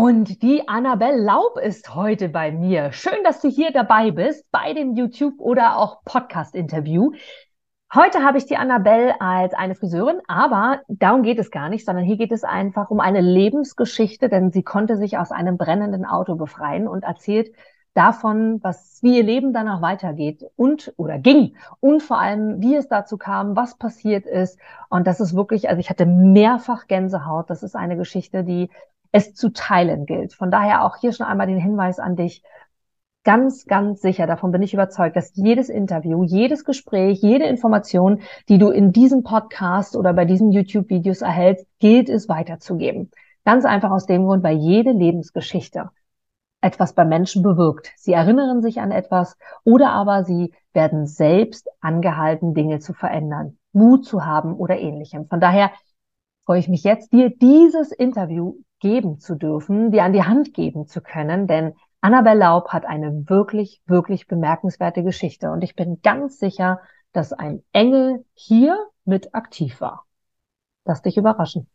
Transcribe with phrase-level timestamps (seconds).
[0.00, 2.92] Und die Annabelle Laub ist heute bei mir.
[2.92, 7.10] Schön, dass du hier dabei bist bei dem YouTube- oder auch Podcast-Interview.
[7.92, 12.04] Heute habe ich die Annabelle als eine Friseurin, aber darum geht es gar nicht, sondern
[12.04, 16.36] hier geht es einfach um eine Lebensgeschichte, denn sie konnte sich aus einem brennenden Auto
[16.36, 17.52] befreien und erzählt
[17.94, 22.86] davon, was, wie ihr Leben danach weitergeht und oder ging und vor allem, wie es
[22.86, 24.60] dazu kam, was passiert ist.
[24.90, 27.50] Und das ist wirklich, also ich hatte mehrfach Gänsehaut.
[27.50, 28.70] Das ist eine Geschichte, die
[29.12, 30.34] es zu teilen gilt.
[30.34, 32.42] Von daher auch hier schon einmal den Hinweis an dich.
[33.24, 38.58] Ganz, ganz sicher, davon bin ich überzeugt, dass jedes Interview, jedes Gespräch, jede Information, die
[38.58, 43.10] du in diesem Podcast oder bei diesen YouTube-Videos erhältst, gilt es weiterzugeben.
[43.44, 45.90] Ganz einfach aus dem Grund, weil jede Lebensgeschichte
[46.60, 47.92] etwas bei Menschen bewirkt.
[47.96, 54.04] Sie erinnern sich an etwas oder aber sie werden selbst angehalten, Dinge zu verändern, Mut
[54.06, 55.26] zu haben oder ähnlichem.
[55.28, 55.70] Von daher
[56.44, 60.86] freue ich mich jetzt, dir dieses Interview geben zu dürfen, dir an die Hand geben
[60.86, 66.38] zu können, denn Annabelle Laub hat eine wirklich, wirklich bemerkenswerte Geschichte und ich bin ganz
[66.38, 66.80] sicher,
[67.12, 70.04] dass ein Engel hier mit aktiv war.
[70.84, 71.68] Lass dich überraschen.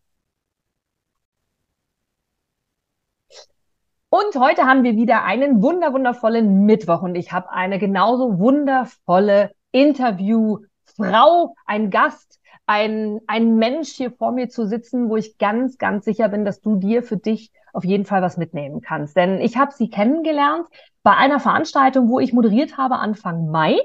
[4.10, 9.52] Und heute haben wir wieder einen wunder wundervollen Mittwoch und ich habe eine genauso wundervolle
[9.72, 16.06] Interviewfrau, ein Gast, ein, ein Mensch hier vor mir zu sitzen, wo ich ganz, ganz
[16.06, 19.18] sicher bin, dass du dir für dich auf jeden Fall was mitnehmen kannst.
[19.18, 20.68] Denn ich habe sie kennengelernt
[21.02, 23.80] bei einer Veranstaltung, wo ich moderiert habe Anfang Mai.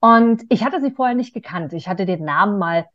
[0.00, 1.72] Und ich hatte sie vorher nicht gekannt.
[1.72, 2.86] Ich hatte den Namen mal,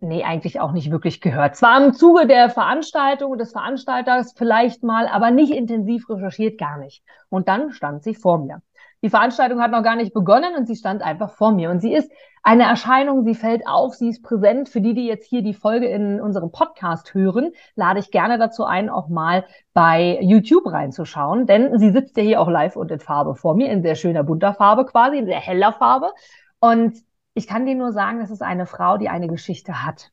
[0.00, 1.56] nee, eigentlich auch nicht wirklich gehört.
[1.56, 7.02] Zwar im Zuge der Veranstaltung des Veranstalters vielleicht mal, aber nicht intensiv recherchiert, gar nicht.
[7.30, 8.60] Und dann stand sie vor mir.
[9.04, 11.70] Die Veranstaltung hat noch gar nicht begonnen und sie stand einfach vor mir.
[11.70, 12.10] Und sie ist
[12.42, 14.70] eine Erscheinung, sie fällt auf, sie ist präsent.
[14.70, 18.64] Für die, die jetzt hier die Folge in unserem Podcast hören, lade ich gerne dazu
[18.64, 22.98] ein, auch mal bei YouTube reinzuschauen, denn sie sitzt ja hier auch live und in
[22.98, 26.10] Farbe vor mir, in sehr schöner bunter Farbe quasi, in sehr heller Farbe.
[26.58, 26.94] Und
[27.34, 30.12] ich kann dir nur sagen, das ist eine Frau, die eine Geschichte hat.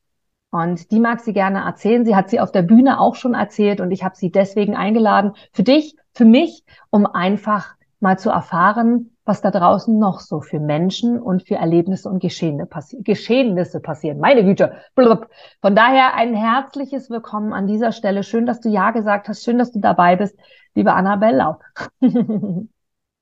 [0.50, 2.04] Und die mag sie gerne erzählen.
[2.04, 5.32] Sie hat sie auf der Bühne auch schon erzählt und ich habe sie deswegen eingeladen
[5.54, 10.58] für dich, für mich, um einfach mal zu erfahren, was da draußen noch so für
[10.58, 14.18] Menschen und für Erlebnisse und Geschehnisse, passi Geschehnisse passieren.
[14.18, 14.72] Meine Güte.
[14.96, 15.28] Blub.
[15.60, 18.24] Von daher ein herzliches Willkommen an dieser Stelle.
[18.24, 19.44] Schön, dass du Ja gesagt hast.
[19.44, 20.36] Schön, dass du dabei bist,
[20.74, 21.62] liebe Annabelle Laub.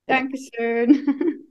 [0.06, 1.46] Dankeschön.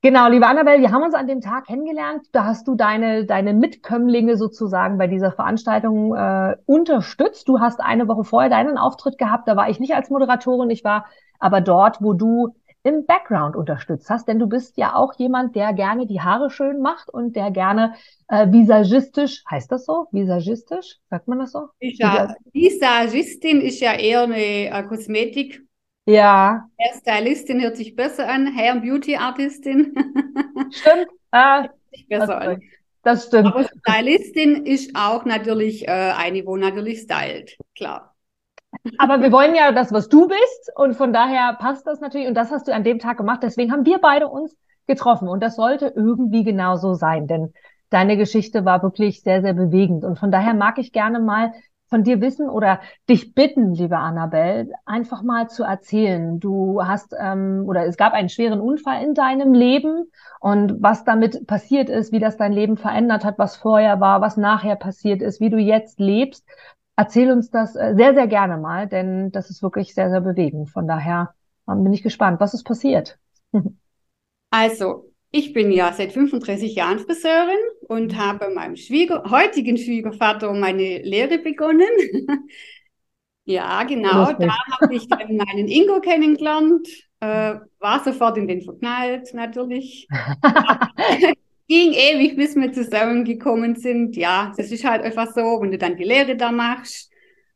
[0.00, 2.28] Genau, liebe Annabelle, wir haben uns an dem Tag kennengelernt.
[2.30, 7.48] Da hast du deine, deine Mitkömmlinge sozusagen bei dieser Veranstaltung äh, unterstützt.
[7.48, 9.48] Du hast eine Woche vorher deinen Auftritt gehabt.
[9.48, 10.70] Da war ich nicht als Moderatorin.
[10.70, 11.06] Ich war
[11.38, 15.72] aber dort, wo du im Background unterstützt hast, denn du bist ja auch jemand, der
[15.72, 17.94] gerne die Haare schön macht und der gerne
[18.28, 20.06] äh, visagistisch, heißt das so?
[20.12, 20.96] Visagistisch?
[21.10, 21.68] Sagt man das so?
[21.80, 25.62] Ja, Visagistin ist ja eher eine äh, Kosmetik.
[26.06, 26.66] Ja.
[26.80, 29.92] Hairstylistin hört sich besser an, Hair Beauty Artistin.
[30.70, 31.08] Stimmt.
[31.30, 31.68] Ah,
[32.08, 32.62] besser das, an.
[33.02, 33.46] das stimmt.
[33.48, 38.14] Aber Stylistin ist auch natürlich äh, eine, wo natürlich stylt, klar.
[38.98, 40.72] Aber wir wollen ja das, was du bist.
[40.76, 42.28] Und von daher passt das natürlich.
[42.28, 43.40] Und das hast du an dem Tag gemacht.
[43.42, 44.56] Deswegen haben wir beide uns
[44.86, 45.28] getroffen.
[45.28, 47.26] Und das sollte irgendwie genau so sein.
[47.26, 47.52] Denn
[47.90, 50.04] deine Geschichte war wirklich sehr, sehr bewegend.
[50.04, 51.52] Und von daher mag ich gerne mal
[51.88, 56.38] von dir wissen oder dich bitten, liebe Annabelle, einfach mal zu erzählen.
[56.38, 61.46] Du hast ähm, oder es gab einen schweren Unfall in deinem Leben und was damit
[61.46, 65.40] passiert ist, wie das dein Leben verändert hat, was vorher war, was nachher passiert ist,
[65.40, 66.46] wie du jetzt lebst.
[66.98, 70.68] Erzähl uns das äh, sehr, sehr gerne mal, denn das ist wirklich sehr, sehr bewegend.
[70.68, 71.32] Von daher
[71.70, 73.18] ähm, bin ich gespannt, was ist passiert.
[74.50, 78.16] Also, ich bin ja seit 35 Jahren Friseurin und mhm.
[78.16, 81.86] habe meinem Schwieger, heutigen Schwiegervater meine Lehre begonnen.
[83.44, 84.32] ja, genau.
[84.32, 86.88] Da habe ich dann meinen Ingo kennengelernt,
[87.20, 90.08] äh, war sofort in den verknallt, natürlich.
[91.68, 94.16] ging ewig, bis wir zusammengekommen sind.
[94.16, 97.12] Ja, das ist halt einfach so, wenn du dann die Lehre da machst,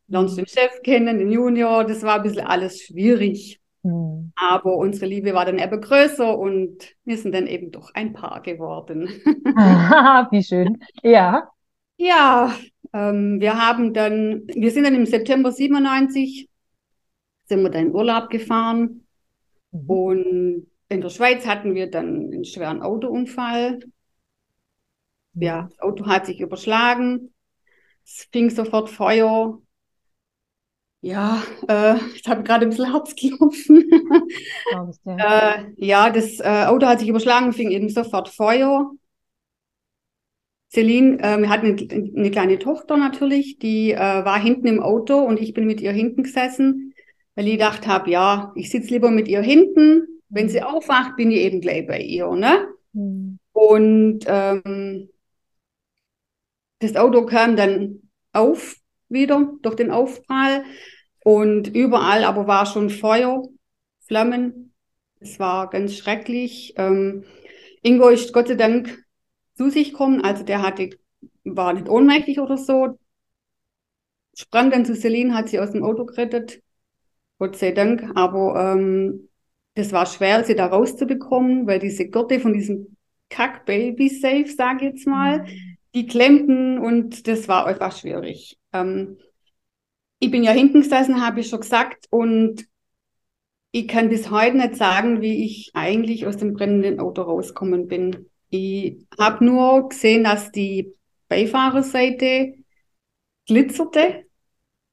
[0.07, 3.59] lernst du den Chef kennen, den Junior, das war ein bisschen alles schwierig.
[3.81, 4.31] Mhm.
[4.35, 8.41] Aber unsere Liebe war dann eben größer und wir sind dann eben doch ein Paar
[8.41, 9.07] geworden.
[10.31, 10.77] Wie schön.
[11.01, 11.49] Ja.
[11.97, 12.53] Ja,
[12.93, 16.49] ähm, wir haben dann, wir sind dann im September 97,
[17.45, 19.05] sind wir dann in Urlaub gefahren
[19.71, 19.89] mhm.
[19.89, 23.79] und in der Schweiz hatten wir dann einen schweren Autounfall
[25.33, 27.33] ja, das Auto hat sich überschlagen.
[28.05, 29.61] Es fing sofort Feuer.
[31.01, 33.91] Ja, äh, ich habe gerade ein bisschen Herzklopfen.
[35.05, 38.89] äh, ja, das äh, Auto hat sich überschlagen, fing eben sofort Feuer.
[40.71, 45.19] Celine, äh, wir hatten eine, eine, kleine Tochter natürlich, die äh, war hinten im Auto
[45.19, 46.93] und ich bin mit ihr hinten gesessen,
[47.35, 50.07] weil ich gedacht habe, ja, ich sitze lieber mit ihr hinten.
[50.29, 52.67] Wenn sie aufwacht, bin ich eben gleich bei ihr, ne?
[52.93, 53.37] Mhm.
[53.51, 55.09] Und ähm,
[56.83, 58.01] das Auto kam dann
[58.33, 58.75] auf
[59.09, 60.63] wieder durch den Aufprall
[61.23, 63.43] und überall aber war schon Feuer,
[64.07, 64.73] Flammen.
[65.19, 66.73] Es war ganz schrecklich.
[66.77, 67.23] Ähm,
[67.81, 69.03] Ingo ist Gott sei Dank
[69.55, 70.89] zu sich gekommen, also der hatte,
[71.43, 72.97] war nicht ohnmächtig oder so.
[74.35, 76.61] Sprang dann zu Celine, hat sie aus dem Auto gerettet.
[77.37, 78.11] Gott sei Dank.
[78.15, 79.29] Aber ähm,
[79.75, 82.97] das war schwer, sie da rauszubekommen, weil diese Gurte von diesem
[83.29, 85.72] Kack-Baby-Safe, sage ich jetzt mal, mhm.
[85.93, 88.57] Die klemmten und das war einfach schwierig.
[88.71, 89.17] Ähm,
[90.19, 92.65] ich bin ja hinten gesessen, habe ich schon gesagt, und
[93.71, 98.29] ich kann bis heute nicht sagen, wie ich eigentlich aus dem brennenden Auto rausgekommen bin.
[98.49, 100.93] Ich habe nur gesehen, dass die
[101.27, 102.53] Beifahrerseite
[103.47, 104.25] glitzerte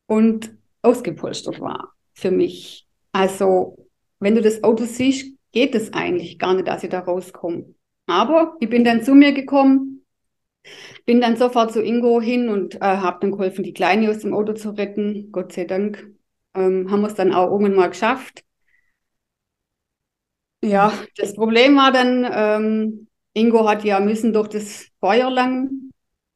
[0.07, 2.87] und ausgepolstert war für mich.
[3.13, 3.77] Also,
[4.19, 7.75] wenn du das Auto siehst, geht es eigentlich gar nicht, dass ich da rauskomme.
[8.07, 10.00] Aber ich bin dann zu mir gekommen,
[11.07, 14.35] bin dann sofort zu Ingo hin und äh, habe dann geholfen, die Kleine aus dem
[14.35, 15.33] Auto zu retten.
[15.33, 16.11] Gott sei Dank
[16.55, 18.45] ähm, haben wir es dann auch irgendwann mal geschafft.
[20.63, 25.91] Ja, das Problem war dann, ähm, Ingo hat ja müssen durch das Feuer lang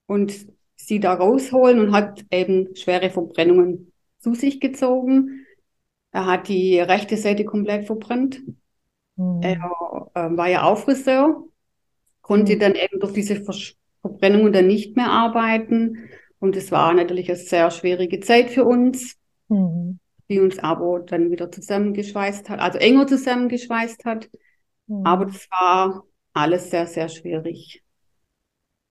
[0.07, 0.33] und
[0.77, 5.47] sie da rausholen und hat eben schwere Verbrennungen zu sich gezogen.
[6.13, 8.41] Er hat die rechte Seite komplett verbrannt.
[9.17, 9.43] Mhm.
[9.43, 9.71] Er
[10.15, 11.45] äh, war ja auch Friseur,
[12.23, 12.61] konnte mhm.
[12.61, 16.11] dann eben durch diese Versch Verbrennungen dann nicht mehr arbeiten.
[16.39, 19.17] Und es war natürlich eine sehr schwierige Zeit für uns,
[19.49, 19.99] mhm.
[20.29, 24.29] die uns aber dann wieder zusammengeschweißt hat, also enger zusammengeschweißt hat.
[24.89, 25.07] Mhm.
[25.07, 26.05] Aber das war
[26.35, 27.83] alles sehr, sehr schwierig.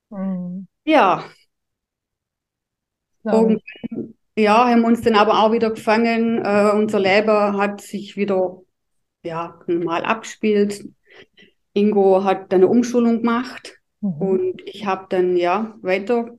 [0.09, 0.67] Mhm.
[0.83, 1.23] Ja.
[3.23, 6.43] Irgendwann, ja, haben uns dann aber auch wieder gefangen.
[6.43, 8.63] Äh, unser Leben hat sich wieder
[9.23, 10.83] ja, normal abgespielt.
[11.73, 14.21] Ingo hat dann eine Umschulung gemacht mhm.
[14.21, 16.37] und ich habe dann ja weiter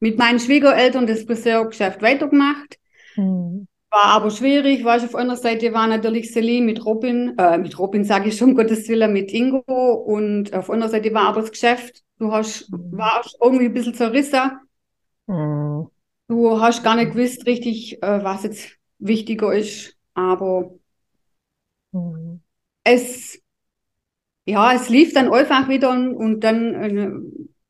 [0.00, 2.78] mit meinen Schwiegereltern das Friseurgeschäft weitergemacht.
[3.16, 3.66] Mhm.
[3.90, 8.04] War aber schwierig, weil auf einer Seite war natürlich Celine mit Robin, äh, mit Robin
[8.04, 12.02] sage ich schon, Gottes Willen, mit Ingo und auf einer Seite war aber das Geschäft,
[12.18, 12.98] du hast, mhm.
[12.98, 14.50] warst irgendwie ein bisschen zerrissen.
[15.26, 15.86] Mhm.
[16.28, 20.74] Du hast gar nicht gewusst richtig, äh, was jetzt wichtiger ist, aber
[21.92, 22.40] mhm.
[22.82, 23.40] es
[24.46, 27.10] ja, es lief dann einfach wieder und, und dann, äh,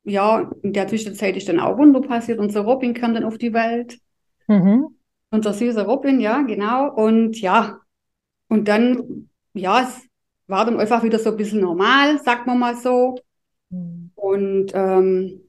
[0.09, 2.39] ja, in der Zwischenzeit ist dann auch Wunder passiert.
[2.39, 3.99] Unser Robin kam dann auf die Welt.
[4.47, 4.95] Mhm.
[5.31, 6.93] Unser süßer Robin, ja, genau.
[6.93, 7.79] Und ja,
[8.47, 10.07] und dann, ja, es
[10.45, 13.15] war dann einfach wieder so ein bisschen normal, sagt man mal so.
[13.69, 14.11] Mhm.
[14.15, 15.41] Und ähm,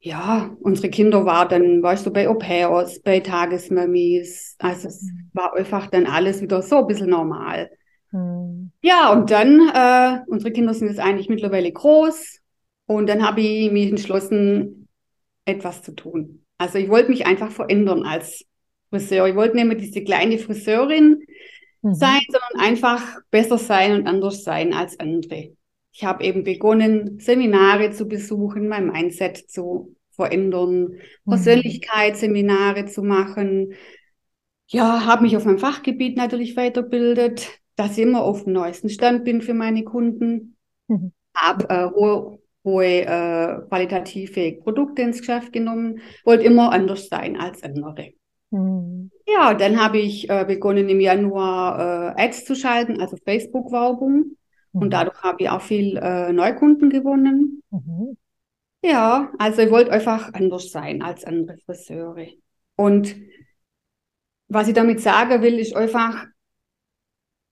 [0.00, 4.54] ja, unsere Kinder waren dann, weißt du, bei Au pairs, bei Tagesmamis.
[4.58, 5.30] Also es mhm.
[5.32, 7.70] war einfach dann alles wieder so ein bisschen normal.
[8.14, 8.70] Hm.
[8.80, 12.38] Ja, und dann, äh, unsere Kinder sind jetzt eigentlich mittlerweile groß
[12.86, 14.86] und dann habe ich mich entschlossen,
[15.44, 16.44] etwas zu tun.
[16.58, 18.46] Also ich wollte mich einfach verändern als
[18.88, 19.26] Friseur.
[19.26, 21.24] Ich wollte nicht mehr diese kleine Friseurin
[21.82, 21.94] mhm.
[21.94, 23.02] sein, sondern einfach
[23.32, 25.56] besser sein und anders sein als andere.
[25.92, 31.30] Ich habe eben begonnen, Seminare zu besuchen, mein Mindset zu verändern, mhm.
[31.30, 33.74] Persönlichkeitsseminare zu machen.
[34.68, 39.24] Ja, habe mich auf meinem Fachgebiet natürlich weiterbildet, dass ich immer auf dem neuesten Stand
[39.24, 40.56] bin für meine Kunden,
[40.88, 41.12] mhm.
[41.36, 47.62] habe äh, hohe, hohe äh, qualitative Produkte ins Geschäft genommen, wollte immer anders sein als
[47.62, 48.12] andere.
[48.50, 49.10] Mhm.
[49.26, 54.36] Ja, dann habe ich äh, begonnen im Januar äh, Ads zu schalten, also Facebook-Werbung.
[54.72, 54.80] Mhm.
[54.80, 57.62] Und dadurch habe ich auch viel äh, Neukunden gewonnen.
[57.70, 58.16] Mhm.
[58.82, 62.26] Ja, also ich wollte einfach anders sein als andere Friseure.
[62.76, 63.16] Und
[64.48, 66.26] was ich damit sagen will, ist einfach,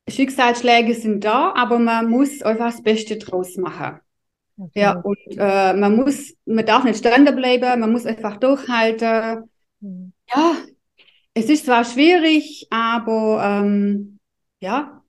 [0.09, 4.01] Schicksalsschläge sind da, aber man muss einfach das Beste draus machen.
[4.59, 4.81] Okay.
[4.81, 9.51] Ja, und äh, man muss, man darf nicht standen bleiben, man muss einfach durchhalten.
[9.81, 10.13] Mhm.
[10.29, 10.57] Ja,
[11.35, 14.19] es ist zwar schwierig, aber ähm,
[14.61, 15.03] ja,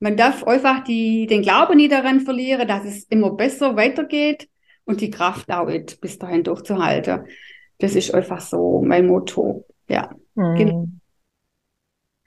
[0.00, 4.48] man darf einfach die, den Glauben nie daran verlieren, dass es immer besser weitergeht
[4.84, 5.68] und die Kraft auch
[6.00, 7.26] bis dahin durchzuhalten.
[7.78, 9.66] Das ist einfach so mein Motto.
[9.88, 10.10] Ja.
[10.34, 10.56] Mhm.
[10.56, 10.88] Genau.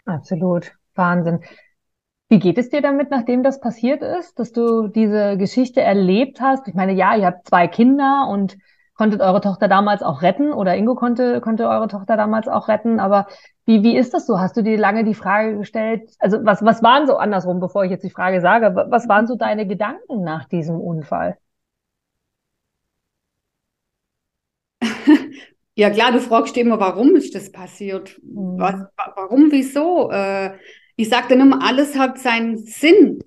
[0.06, 0.74] Absolut.
[0.96, 1.40] Wahnsinn.
[2.32, 6.66] Wie geht es dir damit, nachdem das passiert ist, dass du diese Geschichte erlebt hast?
[6.70, 8.58] Ich meine, ja, ihr habt zwei Kinder und
[8.94, 13.02] konntet eure Tochter damals auch retten oder Ingo konnte, konnte eure Tochter damals auch retten.
[13.02, 13.28] Aber
[13.66, 14.40] wie, wie ist das so?
[14.40, 16.10] Hast du dir lange die Frage gestellt?
[16.20, 19.36] Also was, was waren so andersrum, bevor ich jetzt die Frage sage, was waren so
[19.36, 21.38] deine Gedanken nach diesem Unfall?
[25.76, 28.18] ja klar, du fragst immer, warum ist das passiert?
[28.24, 28.58] Mhm.
[28.58, 28.76] Was,
[29.18, 30.10] warum, wieso?
[30.12, 30.52] Äh,
[31.02, 33.24] ich sage dann immer, alles hat seinen Sinn.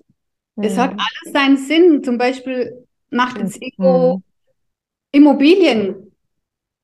[0.57, 0.99] Es hat Mhm.
[0.99, 2.03] alles seinen Sinn.
[2.03, 3.67] Zum Beispiel macht jetzt Mhm.
[3.67, 4.21] Ego
[5.11, 6.11] Immobilien.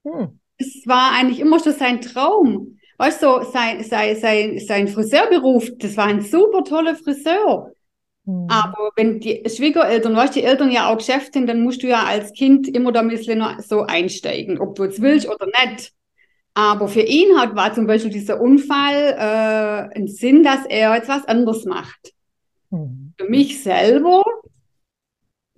[0.06, 0.40] Hm.
[0.58, 2.78] Es war eigentlich immer schon sein Traum.
[2.98, 7.72] Weißt du, sein, sein, sein, sein Friseurberuf, das war ein super toller Friseur.
[8.26, 8.48] Hm.
[8.50, 11.88] Aber wenn die Schwiegereltern, weißt du, die Eltern ja auch Geschäft sind, dann musst du
[11.88, 15.94] ja als Kind immer da ein bisschen so einsteigen, ob du jetzt willst oder nicht.
[16.54, 21.08] Aber für ihn hat, war zum Beispiel dieser Unfall äh, ein Sinn, dass er jetzt
[21.08, 22.14] was anderes macht.
[22.72, 23.14] Hm.
[23.18, 24.24] Für mich selber,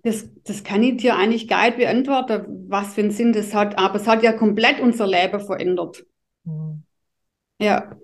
[0.03, 3.77] das, das kann ich dir eigentlich gar nicht beantworten, was für einen Sinn das hat.
[3.79, 6.05] Aber es hat ja komplett unser Leben verändert.
[6.45, 6.83] Hm.
[7.59, 7.95] Ja.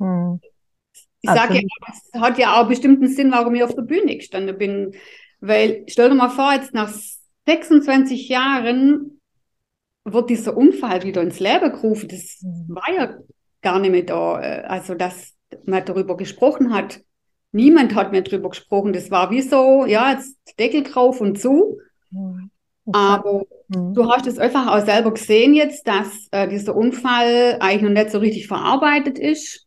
[0.00, 0.40] Hm.
[1.20, 4.16] Ich sage ja, es hat ja auch bestimmt einen Sinn, warum ich auf der Bühne
[4.16, 4.94] gestanden bin.
[5.40, 6.92] Weil, stell dir mal vor, jetzt nach
[7.46, 9.15] 26 Jahren
[10.06, 12.08] wird dieser Unfall wieder ins Leben gerufen.
[12.08, 12.74] Das Mhm.
[12.74, 13.14] war ja
[13.62, 14.40] gar nicht mehr da.
[14.40, 15.34] äh, Also, dass
[15.64, 17.00] man darüber gesprochen hat.
[17.52, 18.92] Niemand hat mehr darüber gesprochen.
[18.92, 21.78] Das war wie so, ja, jetzt Deckel drauf und zu.
[22.92, 23.94] Aber Hm.
[23.94, 28.10] du hast es einfach auch selber gesehen jetzt, dass äh, dieser Unfall eigentlich noch nicht
[28.10, 29.66] so richtig verarbeitet ist.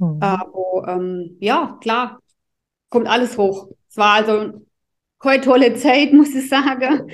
[0.00, 0.20] Hm.
[0.20, 2.20] Aber ähm, ja, klar,
[2.90, 3.68] kommt alles hoch.
[3.88, 4.66] Es war also
[5.22, 7.10] keine tolle Zeit, muss ich sagen.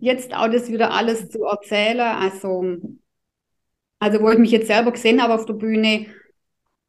[0.00, 2.00] Jetzt auch das wieder alles zu erzählen.
[2.00, 2.76] Also,
[3.98, 6.06] also wo ich mich jetzt selber gesehen habe auf der Bühne,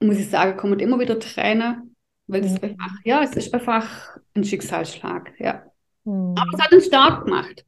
[0.01, 1.95] muss ich sagen, kommen immer wieder Tränen,
[2.27, 2.63] weil es Mhm.
[2.63, 5.63] einfach, ja, es ist einfach ein Schicksalsschlag, ja.
[6.05, 6.35] Hm.
[6.37, 7.65] Aber es hat uns stark gemacht.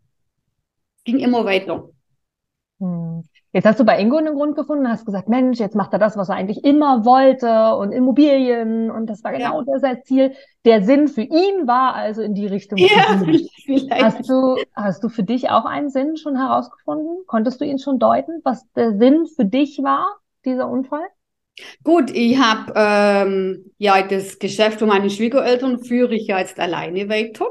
[0.97, 1.89] Es ging immer weiter.
[2.79, 3.21] Hm.
[3.55, 6.17] Jetzt hast du bei Ingo einen Grund gefunden, hast gesagt, Mensch, jetzt macht er das,
[6.17, 10.33] was er eigentlich immer wollte und Immobilien und das war genau das sein Ziel.
[10.65, 12.77] Der Sinn für ihn war also in die Richtung.
[12.77, 13.17] Ja,
[13.65, 14.03] vielleicht.
[14.03, 17.23] Hast du, hast du für dich auch einen Sinn schon herausgefunden?
[17.27, 21.07] Konntest du ihn schon deuten, was der Sinn für dich war, dieser Unfall?
[21.85, 27.07] Gut, ich habe ähm, ja das Geschäft von meinen Schwiegereltern führe ich ja jetzt alleine
[27.07, 27.45] weiter.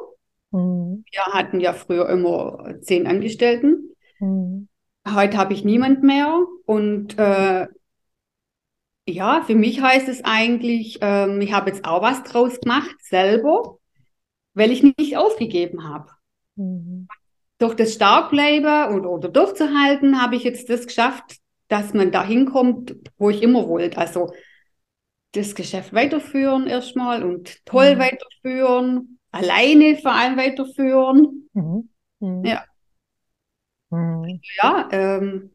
[0.52, 1.02] Hm.
[1.11, 3.94] Wir hatten ja früher immer zehn Angestellten.
[4.18, 4.68] Hm.
[5.06, 6.44] Heute habe ich niemand mehr.
[6.66, 7.66] Und äh,
[9.06, 13.78] ja, für mich heißt es eigentlich, ähm, ich habe jetzt auch was draus gemacht, selber,
[14.54, 16.11] weil ich nicht aufgegeben habe.
[16.56, 17.06] Hm.
[17.58, 21.37] Durch das Starkbleiben und, oder durchzuhalten, habe ich jetzt das geschafft,
[21.68, 23.99] dass man da hinkommt, wo ich immer wollte.
[23.99, 24.32] Also
[25.32, 27.99] das Geschäft weiterführen erstmal und toll Mhm.
[28.00, 31.49] weiterführen, alleine vor allem weiterführen.
[31.52, 31.88] Mhm.
[32.20, 32.44] Mhm.
[32.44, 32.64] Ja.
[33.94, 34.40] Mhm.
[34.62, 35.50] Ja, ähm,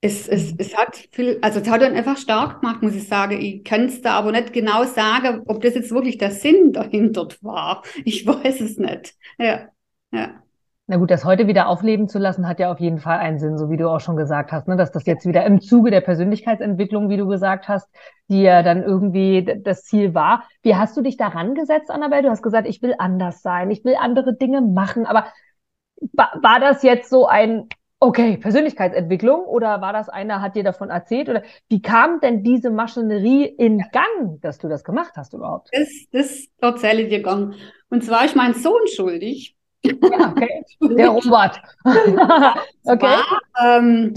[0.00, 3.40] es, es, es hat viel, also es hat dann einfach stark gemacht, muss ich sagen.
[3.40, 7.28] Ich kann es da aber nicht genau sagen, ob das jetzt wirklich der Sinn dahinter
[7.40, 7.82] war.
[8.04, 9.14] Ich weiß es nicht.
[9.38, 9.68] Ja,
[10.12, 10.42] ja.
[10.88, 13.58] Na gut, das heute wieder aufleben zu lassen, hat ja auf jeden Fall einen Sinn,
[13.58, 14.76] so wie du auch schon gesagt hast, ne?
[14.76, 17.88] Dass das jetzt wieder im Zuge der Persönlichkeitsentwicklung, wie du gesagt hast,
[18.28, 20.44] die ja dann irgendwie das Ziel war.
[20.62, 22.22] Wie hast du dich daran gesetzt, Annabelle?
[22.22, 25.06] Du hast gesagt, ich will anders sein, ich will andere Dinge machen.
[25.06, 25.24] Aber
[26.12, 27.68] war das jetzt so ein,
[28.00, 31.28] okay, Persönlichkeitsentwicklung oder war das einer, hat dir davon erzählt?
[31.28, 35.70] Oder wie kam denn diese Maschinerie in Gang, dass du das gemacht hast überhaupt?
[35.72, 37.54] Das, das erzähle ich dir gern.
[37.88, 39.56] Und zwar ist mein Sohn schuldig.
[39.82, 40.64] Ja, okay.
[40.82, 41.60] Der Robert.
[42.84, 43.02] Okay.
[43.06, 43.40] War,
[43.78, 44.14] ähm,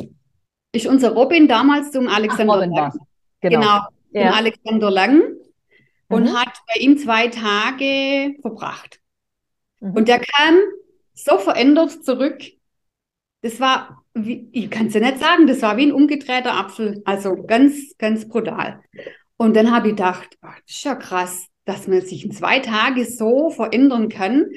[0.71, 2.97] ist unser Robin damals zum Ach, Alexander Robin Lang, war's.
[3.41, 3.59] Genau.
[3.59, 3.77] genau,
[4.11, 4.31] zum Ja.
[4.33, 5.21] Alexander Lang
[6.09, 6.33] und Mhm.
[6.33, 8.99] hat bei ihm zwei Tage verbracht.
[9.79, 9.93] Mhm.
[9.95, 10.55] Und der kam
[11.23, 12.41] so verändert zurück.
[13.41, 17.01] Das war, wie, ich kann es ja nicht sagen, das war wie ein umgedrehter Apfel.
[17.05, 18.81] Also ganz, ganz brutal.
[19.37, 22.59] Und dann habe ich gedacht, ach, das ist ja krass, dass man sich in zwei
[22.59, 24.47] Tagen so verändern kann.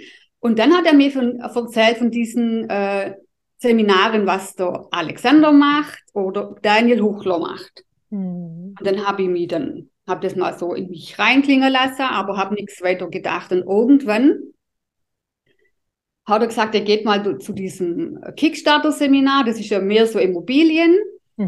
[0.40, 3.14] Und dann hat er mir von, erzählt von diesen äh,
[3.58, 7.84] Seminaren, was der Alexander macht oder Daniel Huchler macht.
[8.10, 8.74] Mhm.
[8.76, 12.36] Und dann habe ich mich dann, habe das mal so in mich reinklingen lassen, aber
[12.36, 13.52] habe nichts weiter gedacht.
[13.52, 14.40] Und irgendwann
[16.26, 20.96] hat er gesagt, er geht mal zu diesem Kickstarter-Seminar, das ist ja mehr so Immobilien.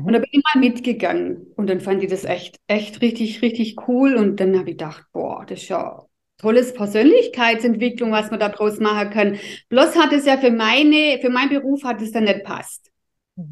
[0.03, 0.21] Und da Mhm.
[0.21, 1.47] bin ich mal mitgegangen.
[1.57, 4.17] Und dann fand ich das echt, echt richtig, richtig cool.
[4.17, 6.03] Und dann habe ich gedacht, boah, das ist ja
[6.39, 9.39] tolles Persönlichkeitsentwicklung, was man da draus machen kann.
[9.71, 12.91] Bloß hat es ja für meine, für meinen Beruf hat es dann nicht passt.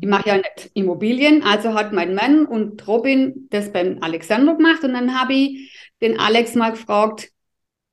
[0.01, 4.83] Ich mache ja nicht Immobilien, also hat mein Mann und Robin das beim Alexander gemacht
[4.85, 7.31] und dann habe ich den Alex mal gefragt,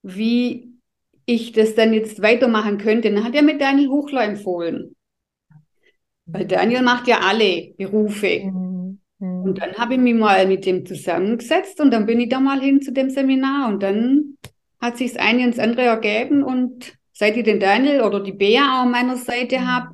[0.02, 0.69] wie
[1.30, 3.12] ich das dann jetzt weitermachen könnte.
[3.12, 4.96] Dann hat er mit Daniel Huchler empfohlen,
[6.26, 8.42] weil Daniel macht ja alle Berufe.
[8.46, 9.00] Mhm.
[9.20, 9.44] Mhm.
[9.44, 12.62] Und dann habe ich mich mal mit dem zusammengesetzt und dann bin ich da mal
[12.62, 14.38] hin zu dem Seminar und dann
[14.82, 18.62] hat sich das eine ins andere ergeben und seit ich den Daniel oder die Bea
[18.62, 19.90] auch an meiner Seite habe,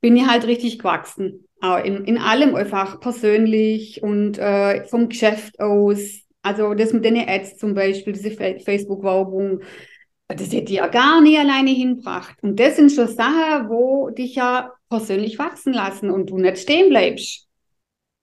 [0.00, 1.48] bin ich halt richtig gewachsen.
[1.60, 6.22] Auch in, in allem einfach persönlich und äh, vom Geschäft aus.
[6.42, 9.60] Also das mit den Ads zum Beispiel, diese Facebook-Werbung,
[10.34, 12.36] das hätte ich ja gar nie alleine hinbracht.
[12.42, 16.90] Und das sind schon Sachen, wo dich ja persönlich wachsen lassen und du nicht stehen
[16.90, 17.48] bleibst.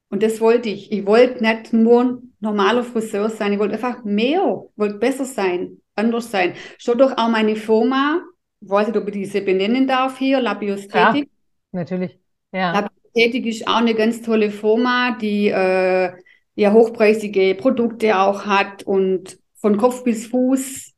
[0.10, 0.92] Und das wollte ich.
[0.92, 5.82] Ich wollte nicht nur ein normaler Friseur sein, ich wollte einfach mehr, wollte besser sein,
[5.96, 6.54] anders sein.
[6.78, 8.22] Schon durch auch meine Firma,
[8.62, 11.26] ich weiß nicht, ob ich diese benennen darf hier, Labiosthetik.
[11.26, 11.30] Ja,
[11.72, 12.18] natürlich.
[12.52, 12.72] Ja.
[12.74, 16.12] Labiosthetik ist auch eine ganz tolle Firma, die äh,
[16.56, 20.94] ja hochpreisige Produkte auch hat und von Kopf bis Fuß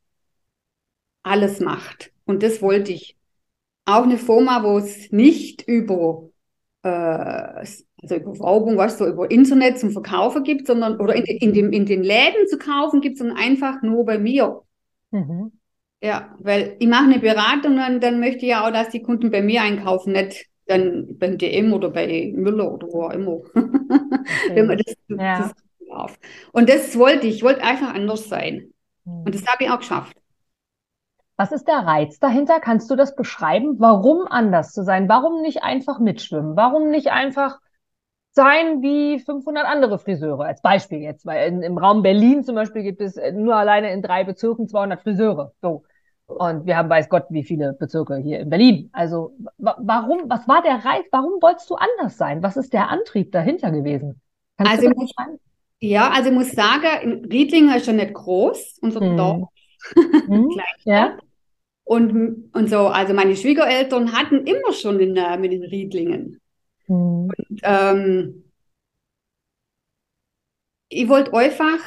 [1.22, 2.12] alles macht.
[2.24, 3.16] Und das wollte ich.
[3.84, 6.28] Auch eine Firma, wo es nicht über,
[6.84, 11.52] äh, also über Werbung, was so über Internet zum Verkaufen gibt, sondern oder in, in,
[11.52, 14.62] dem, in den Läden zu kaufen gibt, sondern einfach nur bei mir.
[15.10, 15.50] Mhm.
[16.00, 19.32] Ja, weil ich mache eine Beratung und dann möchte ich ja auch, dass die Kunden
[19.32, 23.32] bei mir einkaufen, nicht dann beim DM oder bei Müller oder wo auch immer.
[23.32, 23.54] Okay.
[24.54, 25.52] Wenn man das, ja.
[25.88, 26.18] das.
[26.52, 28.72] Und das wollte ich, ich wollte einfach anders sein.
[29.04, 29.24] Mhm.
[29.24, 30.16] Und das habe ich auch geschafft.
[31.36, 32.60] Was ist der Reiz dahinter?
[32.60, 33.76] Kannst du das beschreiben?
[33.78, 35.08] Warum anders zu sein?
[35.08, 36.56] Warum nicht einfach mitschwimmen?
[36.56, 37.58] Warum nicht einfach
[38.32, 40.44] sein wie 500 andere Friseure?
[40.44, 44.02] Als Beispiel jetzt, weil in, im Raum Berlin zum Beispiel gibt es nur alleine in
[44.02, 45.52] drei Bezirken 200 Friseure.
[45.62, 45.84] So.
[46.26, 48.90] Und wir haben weiß Gott wie viele Bezirke hier in Berlin.
[48.92, 51.04] Also warum, was war der Reiz?
[51.10, 52.42] Warum wolltest du anders sein?
[52.42, 54.20] Was ist der Antrieb dahinter gewesen?
[54.56, 55.12] Kannst also, muss,
[55.80, 59.16] ja, also ich muss sagen, Riedlinger ist schon nicht groß, unser hm.
[59.16, 59.48] Dorf.
[60.26, 60.48] Hm.
[60.84, 61.18] ja.
[61.84, 66.40] Und, und so, also meine Schwiegereltern hatten immer schon den Namen in Riedlingen.
[66.86, 67.28] Hm.
[67.28, 68.44] Und ähm,
[70.88, 71.80] ich wollte einfach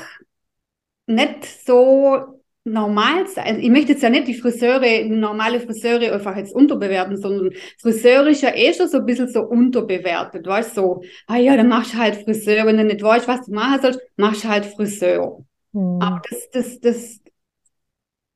[1.08, 3.46] nicht so normal sein.
[3.46, 8.28] Also ich möchte jetzt ja nicht die Friseure, normale Friseure einfach jetzt unterbewerten, sondern Friseur
[8.28, 10.46] ist ja eh schon so ein bisschen so unterbewertet.
[10.46, 12.66] Weißt du, so, ah ja, dann machst du halt Friseur.
[12.66, 15.46] Wenn du nicht weißt, was du machen sollst, machst du halt Friseur.
[15.74, 16.00] Hm.
[16.02, 17.20] Aber das, das, das,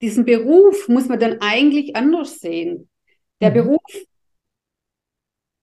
[0.02, 2.90] diesen Beruf muss man dann eigentlich anders sehen.
[3.42, 3.56] Der mhm.
[3.56, 4.06] Beruf,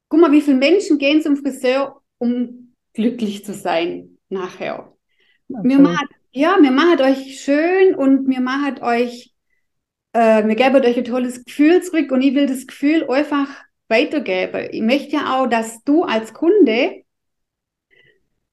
[0.09, 4.93] guck mal, wie viele Menschen gehen zum Friseur, um glücklich zu sein nachher.
[5.49, 5.69] Okay.
[5.69, 9.33] Wir machen, ja, wir machen euch schön und wir machen euch,
[10.13, 13.49] äh, wir geben euch ein tolles Gefühl zurück und ich will das Gefühl einfach
[13.89, 14.69] weitergeben.
[14.73, 17.05] Ich möchte ja auch, dass du als Kunde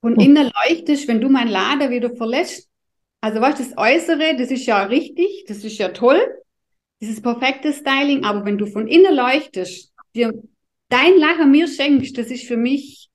[0.02, 0.20] von hm.
[0.20, 2.70] innen leuchtest, wenn du mein Laden wieder verlässt
[3.24, 6.20] also was das Äußere, das ist ja richtig, das ist ja toll,
[7.00, 10.34] dieses perfekte Styling, aber wenn du von innen leuchtest, dir
[10.90, 13.10] dein Lachen mir schenkst, das ist für mich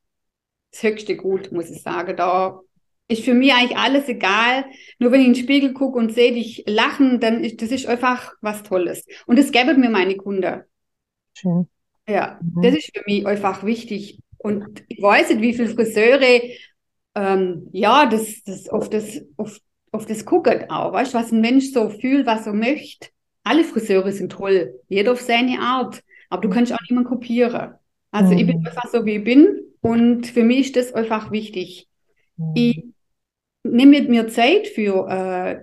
[0.72, 2.16] das höchste Gut, muss ich sagen.
[2.16, 2.58] Da
[3.06, 4.64] ist für mich eigentlich alles egal.
[4.98, 7.86] Nur wenn ich in den Spiegel gucke und sehe dich lachen, dann ist das ist
[7.86, 9.04] einfach was Tolles.
[9.26, 10.62] Und das gäbe mir meine Kunden.
[11.34, 11.68] Schön.
[12.08, 12.62] Ja, mhm.
[12.62, 14.20] das ist für mich einfach wichtig.
[14.38, 16.40] Und ich weiß nicht, wie viele Friseure
[17.14, 19.58] ähm, ja, das, das auf das, auf
[19.92, 23.08] auf das gucken auch, weißt du, was ein Mensch so fühlt, was er möchte.
[23.44, 27.74] Alle Friseure sind toll, jeder auf seine Art, aber du kannst auch niemanden kopieren.
[28.10, 28.38] Also mhm.
[28.38, 28.66] ich bin mhm.
[28.66, 31.88] einfach so, wie ich bin und für mich ist das einfach wichtig.
[32.36, 32.52] Mhm.
[32.54, 32.84] Ich
[33.62, 35.60] nehme mit mir Zeit für äh,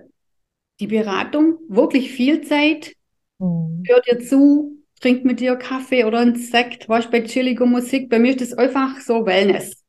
[0.80, 2.94] die Beratung, wirklich viel Zeit,
[3.38, 3.82] mhm.
[3.86, 8.18] hör dir zu, trink mit dir Kaffee oder einen Sekt, weißt bei chilliger Musik, bei
[8.18, 9.84] mir ist das einfach so Wellness.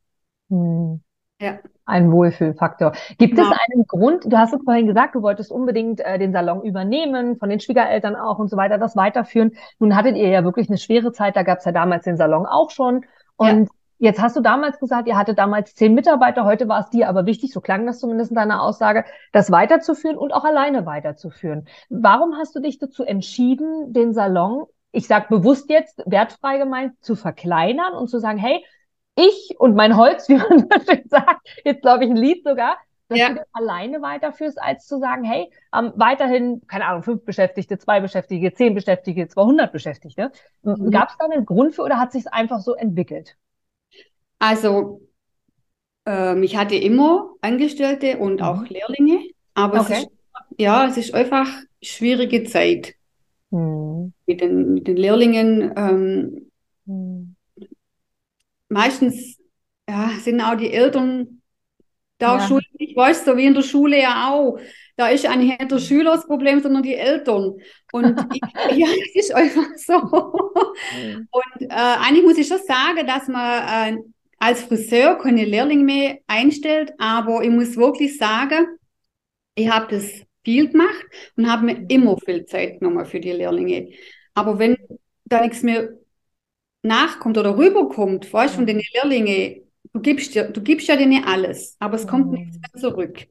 [0.50, 1.02] Mhm.
[1.42, 2.92] Ja ein Wohlfühlfaktor.
[3.18, 3.50] Gibt genau.
[3.50, 7.38] es einen Grund, du hast es vorhin gesagt, du wolltest unbedingt äh, den Salon übernehmen,
[7.38, 9.54] von den Schwiegereltern auch und so weiter, das weiterführen.
[9.80, 12.46] Nun hattet ihr ja wirklich eine schwere Zeit, da gab es ja damals den Salon
[12.46, 13.06] auch schon.
[13.38, 14.10] Und ja.
[14.10, 17.26] jetzt hast du damals gesagt, ihr hattet damals zehn Mitarbeiter, heute war es dir aber
[17.26, 21.68] wichtig, so klang das zumindest in deiner Aussage, das weiterzuführen und auch alleine weiterzuführen.
[21.90, 27.16] Warum hast du dich dazu entschieden, den Salon ich sag bewusst jetzt, wertfrei gemeint, zu
[27.16, 28.64] verkleinern und zu sagen, hey,
[29.18, 32.78] ich und mein Holz, wie man das schön sagt, jetzt glaube ich ein Lied sogar,
[33.10, 33.30] dass ja.
[33.30, 38.00] du das alleine weiterführst, als zu sagen, hey, ähm, weiterhin, keine Ahnung, fünf Beschäftigte, zwei
[38.00, 40.32] Beschäftigte, zehn Beschäftigte, 200 Beschäftigte.
[40.64, 40.92] Mhm.
[40.92, 43.38] Gab es da einen Grund für oder hat sich einfach so entwickelt?
[44.40, 45.02] Also,
[46.06, 48.46] ähm, ich hatte immer Angestellte und mhm.
[48.46, 49.22] auch Lehrlinge,
[49.54, 49.94] aber okay.
[49.94, 50.10] es ist,
[50.58, 51.48] ja, es ist einfach
[51.82, 52.96] schwierige Zeit
[53.52, 54.14] mhm.
[54.26, 55.74] mit, den, mit den Lehrlingen.
[55.78, 56.52] Ähm,
[56.86, 57.37] mhm
[58.70, 59.38] meistens
[59.90, 61.42] ja, sind auch die Eltern
[62.18, 62.48] da ja.
[62.48, 64.60] schuldig, ich weiß so wie in der Schule ja auch.
[64.96, 67.56] Da ist eigentlich nicht der Schüler das Problem, sondern die Eltern.
[67.92, 68.42] Und ich,
[68.78, 69.96] ja, es ist einfach so.
[69.96, 73.98] Und äh, eigentlich muss ich schon sagen, dass man äh,
[74.40, 78.68] als Friseur keine Lehrlinge mehr einstellt, aber ich muss wirklich sagen,
[79.56, 80.10] ich habe das
[80.44, 83.90] viel gemacht und habe mir immer viel Zeit genommen für die Lehrlinge.
[84.34, 84.78] Aber wenn
[85.26, 85.90] da nichts mehr
[86.88, 89.62] nachkommt oder rüberkommt, weißt du, von den Lehrlingen,
[89.94, 92.34] du gibst, dir, du gibst ja denen alles, aber es kommt Mhm.
[92.34, 93.28] nichts mehr zurück.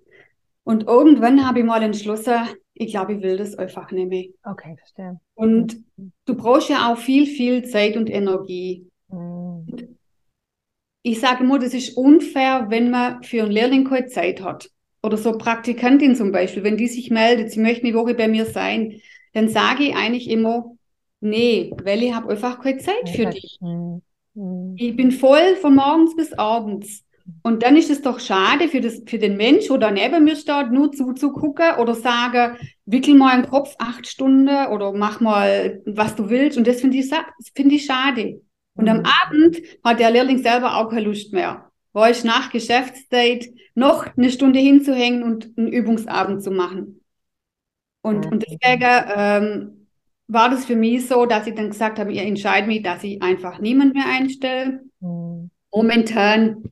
[0.64, 2.34] Und irgendwann habe ich mal entschlossen,
[2.74, 4.24] ich glaube, ich will das einfach nicht mehr.
[4.44, 5.20] Okay, verstehe.
[5.34, 5.76] Und
[6.26, 8.88] du brauchst ja auch viel, viel Zeit und Energie.
[9.08, 9.96] Mhm.
[11.02, 14.70] Ich sage immer, das ist unfair, wenn man für einen Lehrling keine Zeit hat.
[15.02, 18.44] Oder so Praktikantin zum Beispiel, wenn die sich meldet, sie möchte eine Woche bei mir
[18.44, 19.00] sein,
[19.34, 20.75] dann sage ich eigentlich immer,
[21.20, 23.58] nee, weil ich habe einfach keine Zeit für dich.
[23.60, 24.02] Mhm.
[24.76, 27.04] Ich bin voll von morgens bis abends.
[27.42, 30.70] Und dann ist es doch schade für, das, für den Mensch, oder neben mir steht,
[30.70, 36.28] nur zuzugucken oder sagen, wickel mal einen Kopf acht Stunden oder mach mal, was du
[36.28, 36.56] willst.
[36.56, 37.10] Und das finde ich,
[37.54, 38.40] finde ich schade.
[38.74, 39.04] Und am Mhm.
[39.24, 41.70] Abend hat der Lehrling selber auch keine Lust mehr.
[41.92, 47.00] War ich nach Geschäftszeit noch eine Stunde hinzuhängen und einen Übungsabend zu machen.
[48.02, 49.75] Und, und deswegen ähm,
[50.28, 53.22] war das für mich so, dass ich dann gesagt habe, ich entscheide mich, dass ich
[53.22, 54.80] einfach niemand mehr einstelle.
[55.00, 55.50] Mhm.
[55.72, 56.64] Momentan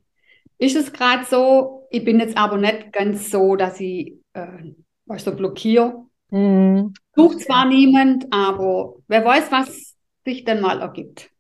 [0.59, 4.73] ist es gerade so, ich bin jetzt aber nicht ganz so, dass ich äh,
[5.07, 6.05] was so blockiere.
[6.31, 6.95] Mhm.
[7.15, 11.31] Sucht zwar niemand, aber wer weiß, was sich dann mal ergibt.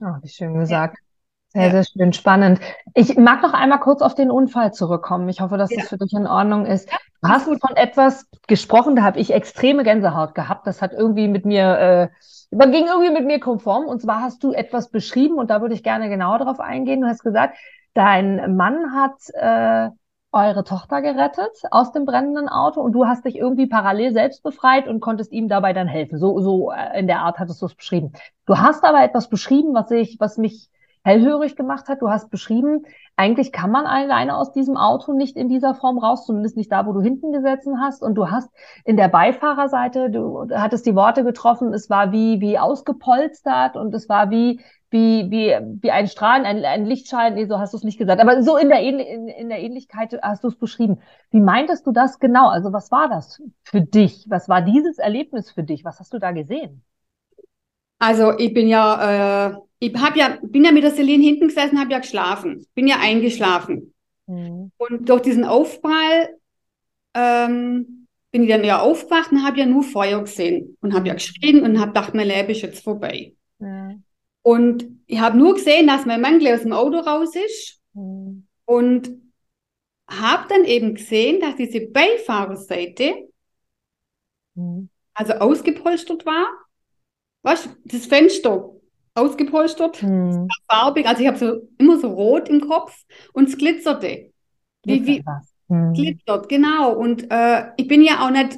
[0.00, 0.98] Ah, wie schön gesagt.
[0.98, 1.09] Ja.
[1.52, 2.60] Sehr schön, spannend.
[2.94, 5.28] Ich mag noch einmal kurz auf den Unfall zurückkommen.
[5.28, 5.78] Ich hoffe, dass Ja.
[5.80, 6.88] das für dich in Ordnung ist.
[7.22, 10.66] Du hast von etwas gesprochen, da habe ich extreme Gänsehaut gehabt.
[10.66, 12.08] Das hat irgendwie mit mir, äh,
[12.50, 13.86] ging irgendwie mit mir konform.
[13.86, 17.00] Und zwar hast du etwas beschrieben und da würde ich gerne genauer drauf eingehen.
[17.00, 17.56] Du hast gesagt,
[17.94, 19.90] dein Mann hat äh,
[20.32, 24.86] eure Tochter gerettet aus dem brennenden Auto und du hast dich irgendwie parallel selbst befreit
[24.86, 26.18] und konntest ihm dabei dann helfen.
[26.18, 28.12] So, so äh, in der Art hattest du es beschrieben.
[28.46, 30.70] Du hast aber etwas beschrieben, was ich, was mich
[31.02, 32.02] hellhörig gemacht hat.
[32.02, 32.84] Du hast beschrieben,
[33.16, 36.86] eigentlich kann man alleine aus diesem Auto nicht in dieser Form raus, zumindest nicht da,
[36.86, 38.02] wo du hinten gesessen hast.
[38.02, 38.50] Und du hast
[38.84, 44.08] in der Beifahrerseite, du hattest die Worte getroffen, es war wie, wie ausgepolstert und es
[44.08, 44.60] war wie,
[44.90, 48.20] wie, wie, wie ein Strahlen, ein, ein Lichtschein, nee, so hast du es nicht gesagt,
[48.20, 51.00] aber so in der, Ähnli in, in der Ähnlichkeit hast du es beschrieben.
[51.30, 52.48] Wie meintest du das genau?
[52.48, 54.26] Also was war das für dich?
[54.28, 55.84] Was war dieses Erlebnis für dich?
[55.84, 56.82] Was hast du da gesehen?
[57.98, 61.80] Also ich bin ja, äh, ich hab ja, bin ja mit der Celine hinten gesessen,
[61.80, 63.94] habe ja geschlafen, bin ja eingeschlafen.
[64.26, 64.70] Mhm.
[64.76, 66.36] Und durch diesen Aufprall
[67.14, 71.14] ähm, bin ich dann ja aufgewacht und habe ja nur Feuer gesehen und habe ja
[71.14, 73.32] geschrien und habe gedacht, mein Leben ist jetzt vorbei.
[73.58, 73.94] Ja.
[74.42, 78.46] Und ich habe nur gesehen, dass mein Mann gleich aus dem Auto raus ist Mhm.
[78.66, 79.10] und
[80.08, 83.28] habe dann eben gesehen, dass diese Beifahrerseite
[84.54, 84.88] Mhm.
[85.14, 86.46] also ausgepolstert war.
[87.42, 87.50] Du,
[87.84, 88.74] das Fenster
[89.14, 90.48] ausgepolstert, Mhm.
[90.70, 92.94] farbig, also ich habe so immer so rot im Kopf
[93.32, 94.30] und es glitzerte.
[94.84, 95.22] Wie, wie.
[95.68, 95.92] Mhm.
[95.94, 96.92] glitzert, genau.
[96.94, 98.56] Und äh, ich bin ja auch nicht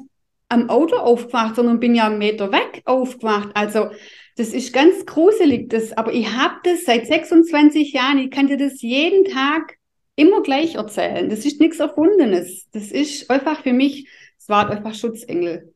[0.48, 3.50] am Auto aufgewacht, sondern bin ja einen Meter weg aufgewacht.
[3.54, 3.90] Also
[4.36, 8.56] das ist ganz gruselig, das, aber ich habe das seit 26 Jahren, ich kann dir
[8.56, 9.76] das jeden Tag
[10.16, 11.28] immer gleich erzählen.
[11.28, 12.66] Das ist nichts Erfundenes.
[12.72, 15.71] Das ist einfach für mich, es war einfach Schutzengel.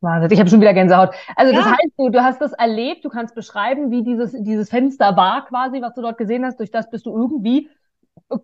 [0.00, 1.10] Wahnsinn, ich habe schon wieder Gänsehaut.
[1.34, 1.72] Also das Ja.
[1.72, 5.82] heißt, du, du hast das erlebt, du kannst beschreiben, wie dieses, dieses Fenster war quasi,
[5.82, 6.60] was du dort gesehen hast.
[6.60, 7.68] Durch das bist du irgendwie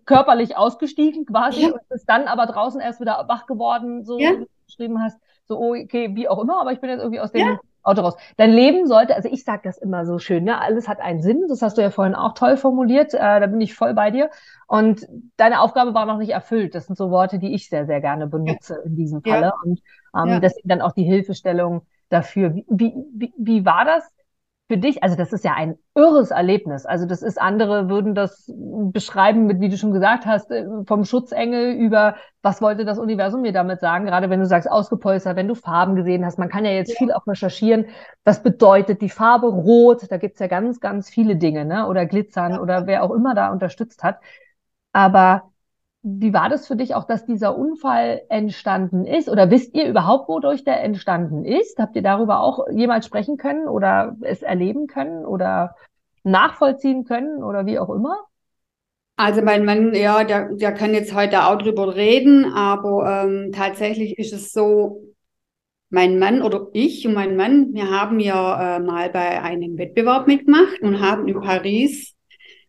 [0.05, 1.71] körperlich ausgestiegen quasi Ja.
[1.71, 4.31] und bist dann aber draußen erst wieder wach geworden, so Ja.
[4.31, 5.17] wie du beschrieben hast.
[5.45, 7.59] So, oh, okay, wie auch immer, aber ich bin jetzt irgendwie aus dem Ja.
[7.83, 8.15] Auto raus.
[8.37, 10.59] Dein Leben sollte, also ich sage das immer so schön, ne?
[10.59, 11.45] Alles hat einen Sinn.
[11.47, 13.13] Das hast du ja vorhin auch toll formuliert.
[13.13, 14.31] Äh, da bin ich voll bei dir.
[14.67, 16.73] Und deine Aufgabe war noch nicht erfüllt.
[16.73, 19.35] Das sind so Worte, die ich sehr, sehr gerne benutze in diesem Ja.
[19.35, 19.53] Falle.
[19.63, 19.81] Und
[20.15, 20.39] ähm, Ja.
[20.39, 22.53] deswegen dann auch die Hilfestellung dafür.
[22.55, 24.03] Wie, wie, wie, war das
[24.67, 25.03] für dich?
[25.03, 26.85] Also das ist ja ein irres Erlebnis.
[26.85, 31.05] Also das ist, andere würden das beschreiben mit, wie du schon gesagt hast, äh, vom
[31.05, 34.05] Schutzengel über, was wollte das Universum mir damit sagen?
[34.05, 36.39] Gerade wenn du sagst, ausgepolstert, wenn du Farben gesehen hast.
[36.39, 36.97] Man kann ja jetzt Ja.
[36.97, 37.85] viel auch recherchieren.
[38.23, 40.09] Was bedeutet die Farbe Rot?
[40.09, 41.87] Da gibt's ja ganz, ganz viele Dinge, ne?
[41.87, 44.19] Oder Glitzern oder wer auch immer da unterstützt hat.
[44.93, 45.51] Aber
[46.07, 49.27] wie war das für dich auch, dass dieser Unfall entstanden ist?
[49.27, 51.79] Oder wisst ihr überhaupt, wodurch der entstanden ist?
[51.79, 55.75] Habt ihr darüber auch jemals sprechen können oder es erleben können oder
[56.23, 58.19] nachvollziehen können oder wie auch immer?
[59.15, 64.19] Also mein Mann, ja, der, der kann jetzt heute auch drüber reden, aber ähm, tatsächlich
[64.19, 65.01] ist es so,
[65.89, 70.27] mein Mann oder ich und mein Mann, wir haben ja äh, mal bei einem Wettbewerb
[70.27, 72.14] mitgemacht und haben in Paris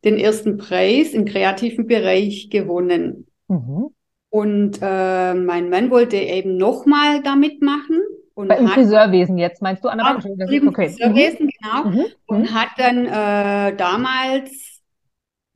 [0.05, 3.27] den ersten Preis im kreativen Bereich gewonnen.
[3.49, 3.91] Mhm.
[4.31, 8.01] Und äh, mein Mann wollte eben nochmal da mitmachen
[8.37, 10.89] und Bei, Im Friseurwesen jetzt, meinst du, das im okay.
[10.91, 11.85] Friseurwesen, genau.
[11.85, 11.97] Mhm.
[11.97, 12.07] Mhm.
[12.27, 14.83] und hat dann äh, damals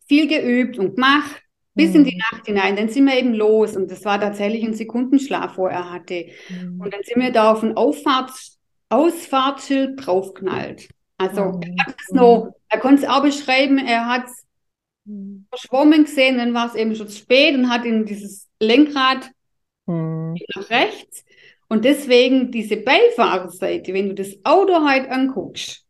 [0.09, 1.43] viel geübt und gemacht,
[1.75, 2.23] bis in die Mhm.
[2.33, 2.77] Nacht hinein.
[2.77, 6.29] Dann sind wir eben los und das war tatsächlich ein Sekundenschlaf, wo er hatte.
[6.49, 6.81] Mhm.
[6.81, 10.89] Und dann sind wir da auf ein Auffahrts Ausfahrtsschild draufknallt.
[11.21, 11.63] Also mhm.
[11.77, 14.43] er hat es noch, er konnte es auch beschreiben, er hat es
[15.05, 15.45] mhm.
[15.51, 19.31] verschwommen gesehen, dann war es eben schon spät und hat in dieses Lenkrad
[19.85, 20.35] mhm.
[20.57, 21.25] nach rechts.
[21.69, 25.85] Und deswegen diese Beifahrerseite, wenn du das Auto halt anguckst,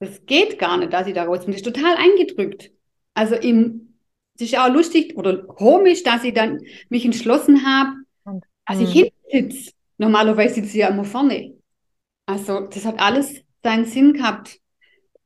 [0.00, 1.52] das geht gar nicht, dass ich da raus bin.
[1.52, 2.70] Das ist total eingedrückt.
[3.12, 3.98] Also im,
[4.34, 7.96] es ist auch lustig oder komisch, dass ich dann mich entschlossen habe,
[8.66, 9.72] dass ich hinten sitze.
[9.98, 11.54] Normalerweise sitze ich ja immer vorne.
[12.24, 14.58] Also das hat alles seinen Sinn gehabt.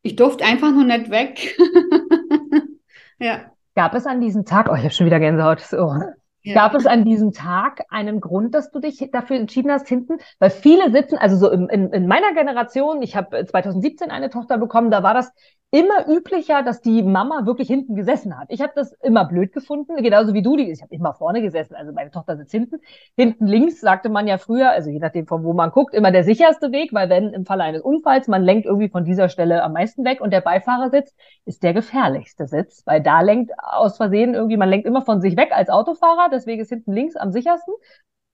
[0.03, 1.57] Ich durfte einfach noch nicht weg.
[3.21, 3.53] ja.
[3.77, 5.95] Gab es an diesem Tag, oh, ich habe schon wieder Gänsehaut, so,
[6.43, 6.55] ja.
[6.55, 10.19] Gab es an diesem Tag einen Grund, dass du dich dafür entschieden hast, hinten?
[10.41, 14.59] Weil viele sitzen, also so in, in, in meiner Generation, ich habe 2017 eine Tochter
[14.59, 15.31] bekommen, da war das
[15.73, 18.49] immer üblicher, dass die Mama wirklich hinten gesessen hat.
[18.51, 20.55] Ich habe das immer blöd gefunden, genauso wie du.
[20.55, 22.77] Die, ich habe immer vorne gesessen, also meine Tochter sitzt hinten.
[23.17, 26.25] Hinten links sagte man ja früher, also je nachdem von wo man guckt, immer der
[26.25, 29.73] sicherste Weg, weil wenn im Falle eines Unfalls man lenkt irgendwie von dieser Stelle am
[29.73, 31.15] meisten weg und der Beifahrersitz
[31.47, 35.39] ist der gefährlichste Sitz, weil da lenkt aus Versehen irgendwie, man lenkt immer von sich
[35.39, 37.73] weg als Autofahrer, deswegen ist hinten links am sichersten.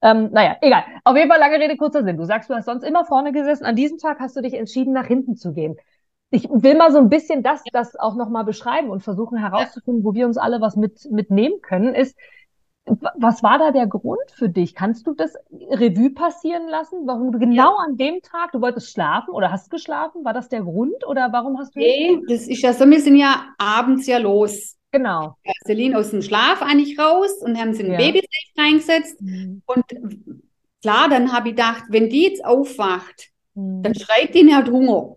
[0.01, 0.83] Ähm, naja, egal.
[1.05, 2.17] Auf jeden Fall lange Rede, kurzer Sinn.
[2.17, 3.65] Du sagst, du hast sonst immer vorne gesessen.
[3.65, 5.77] An diesem Tag hast du dich entschieden, nach hinten zu gehen
[6.31, 10.13] ich will mal so ein bisschen das, das auch nochmal beschreiben und versuchen herauszufinden, wo
[10.13, 12.15] wir uns alle was mit, mitnehmen können, ist,
[12.85, 14.73] was war da der Grund für dich?
[14.73, 17.05] Kannst du das Revue passieren lassen?
[17.05, 17.85] Warum du genau ja.
[17.85, 20.25] an dem Tag, du wolltest schlafen oder hast geschlafen?
[20.25, 21.79] War das der Grund oder warum hast du?
[21.79, 24.75] Nee, das ist ja so, wir sind ja abends ja los.
[24.91, 25.35] Genau.
[25.43, 27.97] Ja, Celine aus dem Schlaf eigentlich raus und haben sie ein ja.
[27.97, 29.21] Babysafe reingesetzt.
[29.21, 29.61] Mhm.
[29.67, 29.85] Und
[30.81, 33.83] klar, dann habe ich gedacht, wenn die jetzt aufwacht, mhm.
[33.83, 35.15] dann schreit die, hat Hunger.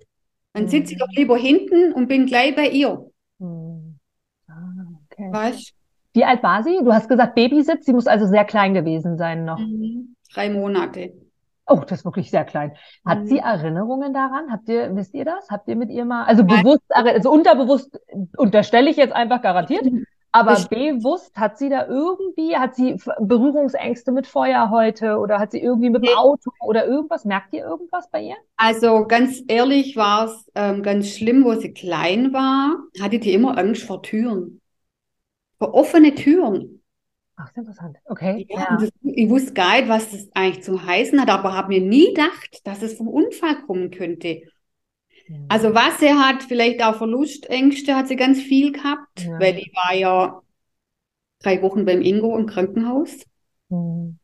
[0.54, 3.06] Dann sitze ich doch lieber hinten und bin gleich bei ihr.
[3.38, 3.98] Hm.
[4.48, 4.52] Ah,
[5.10, 5.32] okay.
[5.32, 5.74] Weißt?
[6.14, 6.78] Wie alt war sie?
[6.84, 7.86] Du hast gesagt Babysitz.
[7.86, 9.58] Sie muss also sehr klein gewesen sein noch.
[9.58, 10.14] Mhm.
[10.32, 11.12] Drei Monate.
[11.66, 12.72] Oh, das ist wirklich sehr klein.
[13.06, 13.26] Hat mhm.
[13.26, 14.50] sie Erinnerungen daran?
[14.50, 15.48] Habt ihr, wisst ihr das?
[15.48, 17.98] Habt ihr mit ihr mal, also bewusst, also unterbewusst
[18.36, 20.04] unterstelle ich jetzt einfach garantiert, mhm.
[20.32, 25.52] Aber ich, bewusst hat sie da irgendwie, hat sie Berührungsängste mit Feuer heute oder hat
[25.52, 27.24] sie irgendwie mit dem Auto oder irgendwas?
[27.24, 28.36] Merkt ihr irgendwas bei ihr?
[28.56, 33.58] Also ganz ehrlich war es ähm, ganz schlimm, wo sie klein war, hatte die immer
[33.58, 34.60] Angst vor Türen.
[35.58, 36.82] Vor offene Türen.
[37.36, 37.96] Ach, interessant.
[38.06, 38.46] Okay.
[38.48, 38.88] Ja, ja.
[39.02, 42.60] Ich wusste gar nicht, was das eigentlich zu heißen hat, aber habe mir nie gedacht,
[42.64, 44.42] dass es vom Unfall kommen könnte.
[45.48, 49.38] Also was er hat, vielleicht auch Verlustängste hat sie ganz viel gehabt, ja.
[49.38, 50.40] weil ich war ja
[51.42, 53.24] drei Wochen beim Ingo im Krankenhaus
[53.68, 54.18] mhm.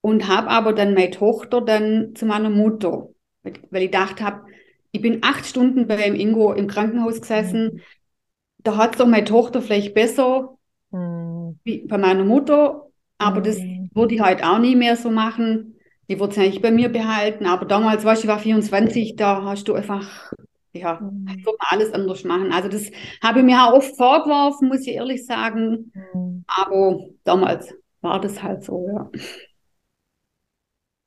[0.00, 3.08] und habe aber dann meine Tochter dann zu meiner Mutter,
[3.42, 4.46] weil ich gedacht habe,
[4.92, 7.80] ich bin acht Stunden beim Ingo im Krankenhaus gesessen, mhm.
[8.58, 10.56] da hat es doch meine Tochter vielleicht besser
[10.90, 11.58] mhm.
[11.64, 12.86] wie bei meiner Mutter,
[13.18, 13.90] aber das mhm.
[13.94, 15.76] würde ich halt auch nie mehr so machen
[16.10, 17.46] die wird es eigentlich bei mir behalten.
[17.46, 20.32] Aber damals, weißt du, ich war 24, da hast du einfach,
[20.72, 21.28] ja, mhm.
[21.28, 22.52] wird man alles anders machen.
[22.52, 22.90] Also das
[23.22, 25.92] habe ich mir auch oft vorgeworfen, muss ich ehrlich sagen.
[26.12, 26.44] Mhm.
[26.48, 29.10] Aber damals war das halt so, ja.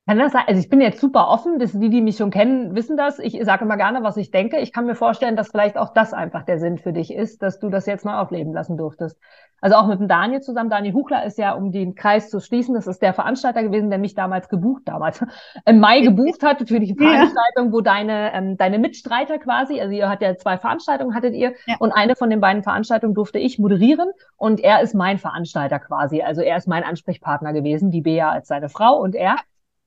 [0.05, 0.43] Kann das sein?
[0.47, 3.19] Also ich bin jetzt super offen, dass die, die mich schon kennen, wissen das.
[3.19, 4.59] Ich sage immer gerne, was ich denke.
[4.59, 7.59] Ich kann mir vorstellen, dass vielleicht auch das einfach der Sinn für dich ist, dass
[7.59, 9.17] du das jetzt mal aufleben lassen durftest.
[9.61, 10.69] Also auch mit dem Daniel zusammen.
[10.69, 13.97] Daniel Huchler ist ja, um den Kreis zu schließen, das ist der Veranstalter gewesen, der
[13.97, 15.23] mich damals gebucht, damals
[15.65, 17.71] im Mai gebucht hat für die Veranstaltung, ja.
[17.71, 21.77] wo deine, ähm, deine Mitstreiter quasi, also ihr hattet ja zwei Veranstaltungen, hattet ihr, ja.
[21.79, 26.21] und eine von den beiden Veranstaltungen durfte ich moderieren und er ist mein Veranstalter quasi.
[26.21, 29.37] Also er ist mein Ansprechpartner gewesen, die Bea als seine Frau und er.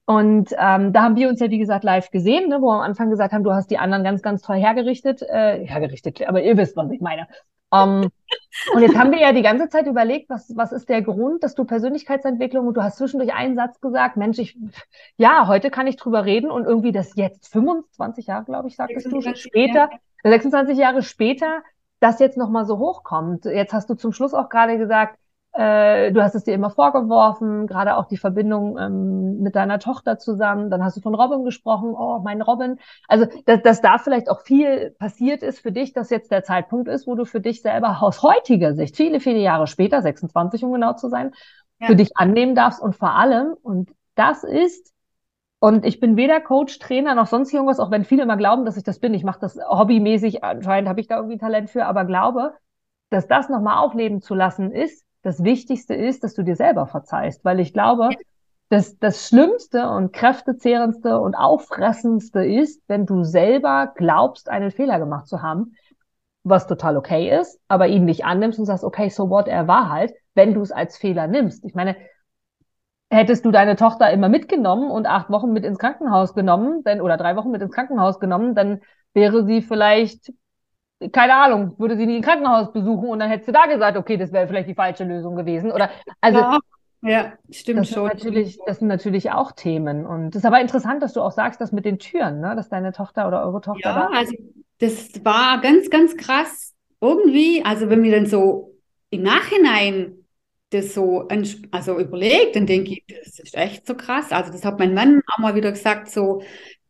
[0.06, 2.80] Und ähm, da haben wir uns ja, wie gesagt, live gesehen, ne, wo wir am
[2.80, 5.20] Anfang gesagt haben, du hast die anderen ganz, ganz toll hergerichtet.
[5.22, 7.26] Äh, hergerichtet, aber ihr wisst, was ich meine.
[7.70, 8.10] Um, ähm,
[8.74, 11.56] und jetzt haben wir ja die ganze Zeit überlegt, was, was ist der Grund, dass
[11.56, 14.56] du Persönlichkeitsentwicklung und du hast zwischendurch einen Satz gesagt, Mensch, ich,
[15.16, 19.10] ja, heute kann ich drüber reden und irgendwie das jetzt 25 Jahre, glaube ich, sagtest
[19.10, 19.90] du, später,
[20.22, 21.62] 26 Jahre später,
[21.98, 23.46] das jetzt nochmal so hochkommt.
[23.46, 25.18] Jetzt hast du zum Schluss auch gerade gesagt,
[25.56, 30.18] äh, du hast es dir immer vorgeworfen, gerade auch die Verbindung ähm, mit deiner Tochter
[30.18, 30.70] zusammen.
[30.70, 32.78] Dann hast du von Robin gesprochen, oh, mein Robin.
[33.08, 36.88] Also, dass, dass da vielleicht auch viel passiert ist für dich, dass jetzt der Zeitpunkt
[36.88, 40.72] ist, wo du für dich selber aus heutiger Sicht, viele, viele Jahre später, 26 um
[40.72, 41.32] genau zu sein,
[41.80, 41.86] ja.
[41.86, 44.92] für dich annehmen darfst und vor allem, und das ist,
[45.58, 48.76] und ich bin weder Coach, Trainer noch sonst irgendwas, auch wenn viele immer glauben, dass
[48.76, 49.14] ich das bin.
[49.14, 52.52] Ich mache das hobbymäßig, anscheinend habe ich da irgendwie Talent für, aber glaube,
[53.08, 57.44] dass das nochmal aufleben zu lassen ist, das Wichtigste ist, dass du dir selber verzeihst,
[57.44, 58.10] weil ich glaube,
[58.68, 65.26] dass das Schlimmste und kräftezehrendste und auffressendste ist, wenn du selber glaubst, einen Fehler gemacht
[65.26, 65.74] zu haben,
[66.44, 69.90] was total okay ist, aber ihn nicht annimmst und sagst, okay, so what, er war
[69.90, 71.64] halt, wenn du es als Fehler nimmst.
[71.64, 71.96] Ich meine,
[73.10, 77.16] hättest du deine Tochter immer mitgenommen und acht Wochen mit ins Krankenhaus genommen, denn, oder
[77.16, 78.80] drei Wochen mit ins Krankenhaus genommen, dann
[79.12, 80.32] wäre sie vielleicht,
[81.12, 84.16] keine Ahnung, würde sie nie ein Krankenhaus besuchen und dann hättest du da gesagt, okay,
[84.16, 85.72] das wäre vielleicht die falsche Lösung gewesen.
[85.72, 86.58] Oder also Ja,
[87.02, 88.10] ja, stimmt das schon.
[88.12, 90.06] natürlich, das sind natürlich auch Themen.
[90.06, 92.68] Und es ist aber interessant, dass du auch sagst, dass mit den Türen, ne, dass
[92.68, 94.12] deine Tochter oder eure Tochter Ja, da.
[94.12, 94.34] also
[94.78, 96.74] das war ganz, ganz krass.
[97.00, 98.74] Irgendwie, also wenn mir dann so
[99.10, 100.24] im Nachhinein
[100.70, 101.28] das so
[101.70, 104.32] also überlegt, dann denke ich, das ist echt so krass.
[104.32, 106.42] Also das hat mein Mann auch mal wieder gesagt, so,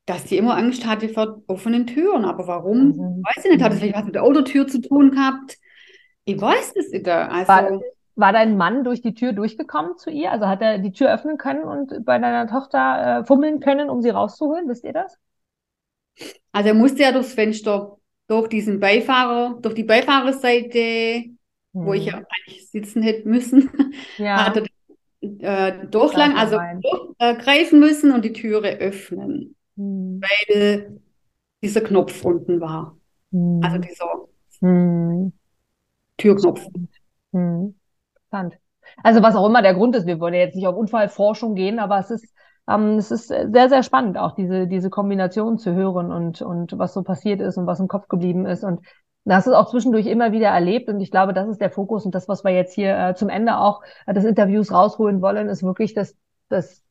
[0.07, 2.25] dass die immer Angst hatte vor offenen Türen.
[2.25, 2.89] Aber warum?
[2.97, 3.23] Mhm.
[3.23, 3.63] Weiß ich nicht.
[3.63, 5.59] Hat das vielleicht was mit der Autotür zu tun gehabt?
[6.25, 7.07] Ich weiß es nicht.
[7.47, 7.83] War, Also,
[8.15, 10.31] war dein Mann durch die Tür durchgekommen zu ihr?
[10.33, 14.03] Also hat er die Tür öffnen können und bei deiner Tochter äh, fummeln können, um
[14.03, 14.69] sie rauszuholen?
[14.69, 15.19] Wisst ihr das?
[16.53, 17.97] also er musste ja durchs Fenster,
[18.29, 21.25] durch diesen Beifahrer, durch die Beifahrerseite,
[21.73, 22.27] wo ich ja Hm.
[22.31, 23.71] eigentlich sitzen hätte müssen,
[24.19, 24.65] Ja, hat er
[25.81, 26.81] äh, durchlang, also rein.
[27.19, 30.21] durchgreifen müssen und die Türe öffnen, Hm.
[30.21, 31.01] weil
[31.63, 32.97] dieser Knopf unten war.
[33.33, 33.83] Also Hm.
[33.83, 34.07] dieser
[34.61, 35.33] Hm.
[36.17, 36.67] Türknopf.
[37.33, 37.75] Hm.
[38.29, 38.59] Spannend.
[39.03, 41.79] Also was auch immer der Grund ist, wir wollen ja jetzt nicht auf Unfallforschung gehen,
[41.79, 42.27] aber es ist,
[42.69, 46.95] ähm, es ist sehr, sehr spannend, auch diese, diese Kombination zu hören und, und was
[46.95, 48.65] so passiert ist und was im Kopf geblieben ist.
[48.65, 48.81] Und
[49.25, 50.89] das ist auch zwischendurch immer wieder erlebt.
[50.89, 53.29] Und ich glaube, das ist der Fokus und das, was wir jetzt hier äh, zum
[53.29, 56.17] Ende auch äh, des Interviews rausholen wollen, ist wirklich, dass,
[56.49, 56.86] dass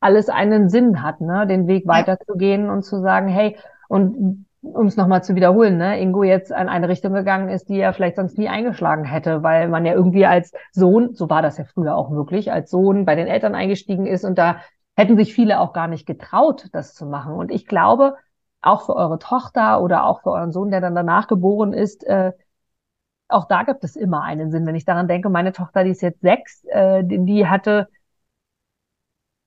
[0.00, 1.46] alles einen Sinn hat, ne?
[1.46, 3.56] Den Weg weiterzugehen und zu sagen, hey,
[3.88, 7.80] und um es nochmal zu wiederholen, ne, Ingo jetzt in eine Richtung gegangen ist, die
[7.80, 11.56] er vielleicht sonst nie eingeschlagen hätte, weil man ja irgendwie als Sohn, so war das
[11.56, 14.56] ja früher auch wirklich, als Sohn bei den Eltern eingestiegen ist und da
[14.96, 17.34] hätten sich viele auch gar nicht getraut, das zu machen.
[17.34, 18.16] Und ich glaube,
[18.60, 22.32] auch für eure Tochter oder auch für euren Sohn, der dann danach geboren ist, äh,
[23.28, 24.66] auch da gibt es immer einen Sinn.
[24.66, 27.88] Wenn ich daran denke, meine Tochter, die ist jetzt sechs, äh, die, die hatte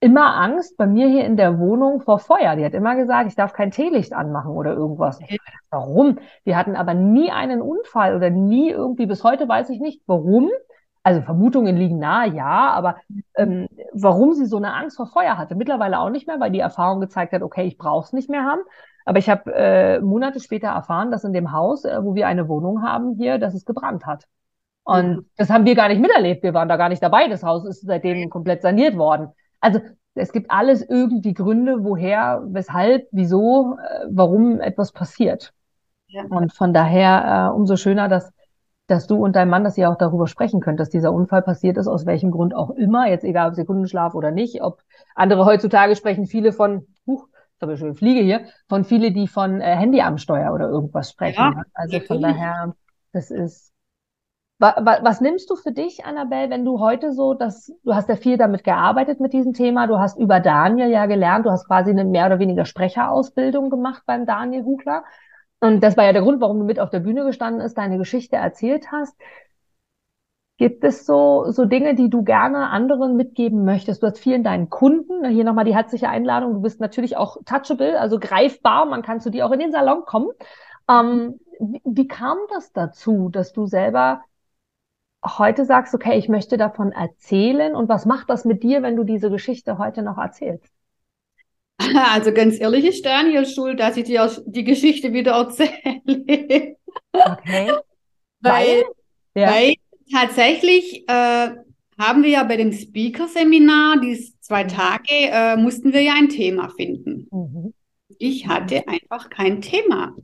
[0.03, 2.55] immer Angst bei mir hier in der Wohnung vor Feuer.
[2.55, 5.19] Die hat immer gesagt, ich darf kein Teelicht anmachen oder irgendwas.
[5.21, 5.39] Ich
[5.69, 6.19] warum?
[6.43, 10.49] Wir hatten aber nie einen Unfall oder nie irgendwie, bis heute weiß ich nicht, warum.
[11.03, 12.97] Also Vermutungen liegen nahe, ja, aber
[13.35, 15.55] ähm, warum sie so eine Angst vor Feuer hatte.
[15.55, 18.43] Mittlerweile auch nicht mehr, weil die Erfahrung gezeigt hat, okay, ich brauche es nicht mehr
[18.43, 18.61] haben.
[19.05, 22.47] Aber ich habe äh, Monate später erfahren, dass in dem Haus, äh, wo wir eine
[22.47, 24.25] Wohnung haben hier, dass es gebrannt hat.
[24.83, 25.29] Und Mhm.
[25.37, 26.43] das haben wir gar nicht miterlebt.
[26.43, 27.27] Wir waren da gar nicht dabei.
[27.27, 29.29] Das Haus ist seitdem komplett saniert worden.
[29.63, 29.79] Also
[30.13, 35.53] es gibt alles irgendwie Gründe, woher, weshalb, wieso, äh, warum etwas passiert.
[36.07, 36.23] Ja.
[36.29, 38.31] Und von daher äh, umso schöner, dass,
[38.87, 41.77] dass du und dein Mann, dass ihr auch darüber sprechen könnt, dass dieser Unfall passiert
[41.77, 44.83] ist, aus welchem Grund auch immer, jetzt egal ob Sekundenschlaf oder nicht, ob
[45.15, 49.61] andere heutzutage sprechen viele von, huch, ist aber schön Fliege hier, von viele, die von
[49.61, 51.41] äh, Handy am Steuer oder irgendwas sprechen.
[51.41, 51.63] Ja?
[51.73, 52.75] Also von daher,
[53.13, 53.72] das ist
[54.63, 58.07] Wa- wa- Was nimmst du für dich, Annabelle, wenn du heute so, dass du hast
[58.07, 61.67] ja viel damit gearbeitet mit diesem Thema, du hast über Daniel ja gelernt, du hast
[61.67, 65.03] quasi eine mehr oder weniger Sprecherausbildung gemacht beim Daniel Hugler.
[65.59, 67.97] Und das war ja der Grund, warum du mit auf der Bühne gestanden bist, deine
[67.97, 69.17] Geschichte erzählt hast.
[70.57, 74.01] Gibt es so, so Dinge, die du gerne anderen mitgeben möchtest?
[74.01, 77.99] Du hast vielen deinen Kunden, hier nochmal die herzliche Einladung, du bist natürlich auch touchable,
[77.99, 80.29] also greifbar, man kann zu dir auch in den Salon kommen.
[80.89, 84.21] Ähm, wie, wie kam das dazu, dass du selber
[85.23, 89.03] heute sagst, okay, ich möchte davon erzählen und was macht das mit dir, wenn du
[89.03, 90.71] diese Geschichte heute noch erzählst?
[92.13, 96.77] Also ganz ehrlich ist Daniel schuld, dass ich dir die Geschichte wieder erzähle.
[97.13, 97.71] Okay.
[98.41, 98.83] Weil,
[99.35, 99.51] Ja.
[99.51, 99.75] weil
[100.11, 101.49] tatsächlich äh,
[101.97, 106.69] haben wir ja bei dem Speaker-Seminar, die zwei Tage, äh, mussten wir ja ein Thema
[106.69, 107.27] finden.
[107.31, 107.73] Mhm.
[108.19, 110.15] Ich hatte einfach kein Thema.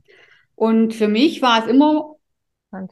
[0.54, 2.16] Und für mich war es immer.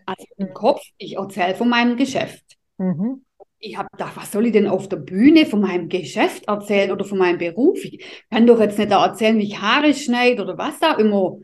[0.07, 2.57] Also im Kopf, ich erzähle von meinem Geschäft.
[2.79, 3.23] Mhm.
[3.61, 7.05] Ich habe gedacht, was soll ich denn auf der Bühne von meinem Geschäft erzählen oder
[7.05, 7.79] von meinem Beruf?
[7.85, 11.39] Ich kann doch jetzt nicht da erzählen, wie ich Haare schneide oder was da immer.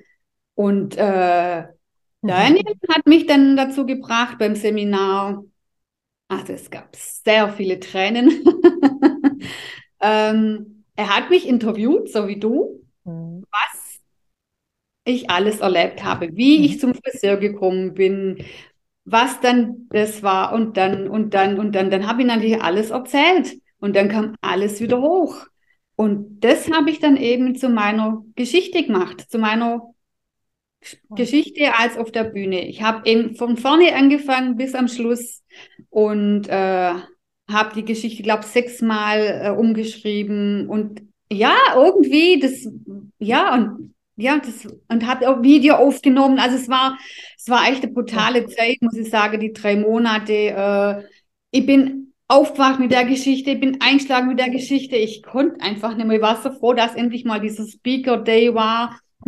[0.55, 1.64] Und äh,
[2.23, 2.31] Mhm.
[2.31, 5.44] Daniel hat mich dann dazu gebracht beim Seminar.
[6.29, 8.44] Also es gab sehr viele Tränen.
[10.01, 13.44] ähm, er hat mich interviewt, so wie du, Mhm.
[13.51, 13.84] was
[15.05, 16.64] ich alles erlebt habe, wie Mhm.
[16.64, 18.38] ich zum Friseur gekommen bin,
[19.05, 21.90] was dann das war und dann und dann und dann.
[21.90, 25.46] Dann habe ich natürlich alles erzählt und dann kam alles wieder hoch.
[25.96, 29.94] Und das habe ich dann eben zu meiner Geschichte gemacht, zu meiner
[31.11, 32.66] Geschichte als auf der Bühne.
[32.68, 35.42] Ich habe eben von vorne angefangen bis am Schluss
[35.90, 36.92] und äh,
[37.50, 41.02] habe die Geschichte, glaube ich, sechsmal äh, umgeschrieben und
[41.32, 42.68] ja, irgendwie das,
[43.18, 46.38] ja und ja, das und habe auch Video aufgenommen.
[46.38, 46.98] Also es war,
[47.36, 50.32] es war echt eine brutale Zeit, muss ich sagen, die drei Monate.
[50.32, 51.02] Äh,
[51.50, 54.96] ich bin aufgewacht mit der Geschichte, ich bin eingeschlagen mit der Geschichte.
[54.96, 56.16] Ich konnte einfach nicht mehr.
[56.16, 58.98] Ich war so froh, dass endlich mal dieser Speaker Day war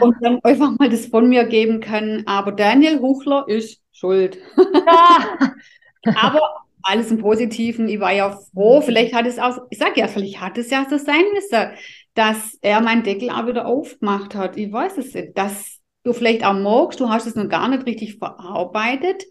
[0.00, 2.24] und dann einfach mal das von mir geben kann.
[2.26, 4.38] Aber Daniel Huchler ist schuld.
[6.16, 7.88] Aber alles im Positiven.
[7.88, 8.80] Ich war ja froh.
[8.80, 11.70] Vielleicht hat es auch, ich sage ja, vielleicht hat es ja so sein müssen,
[12.14, 14.56] dass er meinen Deckel auch wieder aufgemacht hat.
[14.56, 15.36] Ich weiß es nicht.
[15.36, 19.24] Dass du vielleicht auch magst, du hast es noch gar nicht richtig verarbeitet.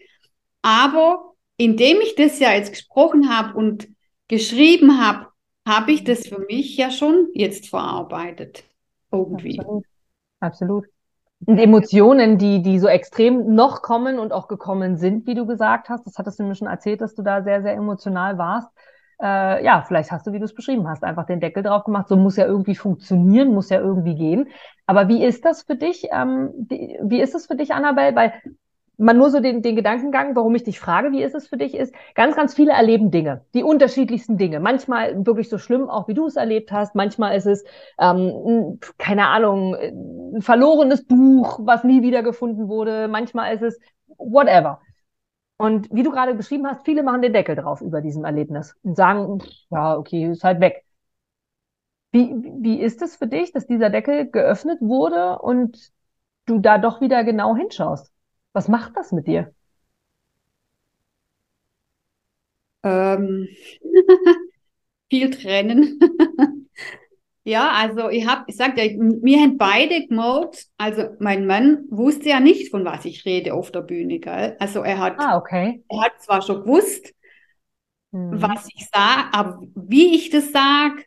[0.62, 3.88] Aber indem ich das ja jetzt gesprochen habe und
[4.28, 5.28] geschrieben habe,
[5.68, 8.64] habe ich das für mich ja schon jetzt verarbeitet.
[9.12, 9.60] Irgendwie.
[9.60, 9.86] Absolut.
[10.40, 10.86] Absolut.
[11.46, 15.90] Und Emotionen, die, die so extrem noch kommen und auch gekommen sind, wie du gesagt
[15.90, 18.70] hast, das hattest du mir schon erzählt, dass du da sehr, sehr emotional warst.
[19.22, 22.08] Äh, ja, vielleicht hast du, wie du es beschrieben hast, einfach den Deckel drauf gemacht.
[22.08, 24.48] So muss ja irgendwie funktionieren, muss ja irgendwie gehen.
[24.88, 26.08] Aber wie ist das für dich?
[26.12, 28.16] Ähm, wie, wie ist das für dich, Annabelle?
[28.16, 28.34] Weil
[28.98, 31.76] man nur so den, den Gedankengang, warum ich dich frage, wie ist es für dich,
[31.76, 34.60] ist, ganz, ganz viele erleben Dinge, die unterschiedlichsten Dinge.
[34.60, 36.94] Manchmal wirklich so schlimm, auch wie du es erlebt hast.
[36.94, 37.64] Manchmal ist es,
[38.00, 43.08] ähm, keine Ahnung, ein verlorenes Buch, was nie wieder gefunden wurde.
[43.08, 43.80] Manchmal ist es
[44.18, 44.82] whatever.
[45.62, 48.96] Und wie du gerade beschrieben hast, viele machen den Deckel drauf über diesem Erlebnis und
[48.96, 50.84] sagen, ja, okay, ist halt weg.
[52.14, 52.30] Wie,
[52.62, 55.92] wie ist es für dich, dass dieser Deckel geöffnet wurde und
[56.46, 58.12] du da doch wieder genau hinschaust?
[58.54, 59.54] Was macht das mit dir?
[62.84, 63.48] Ähm,
[65.10, 66.00] viel Tränen.
[67.44, 72.30] Ja, also ich habe, ich sagte ja, wir haben beide gemerkt, also mein Mann wusste
[72.30, 74.56] ja nicht, von was ich rede auf der Bühne, gell?
[74.60, 75.84] Also er hat, ah, okay.
[75.90, 77.14] er hat zwar schon gewusst,
[78.12, 78.42] hm.
[78.42, 81.04] was ich sage, aber wie ich das sage,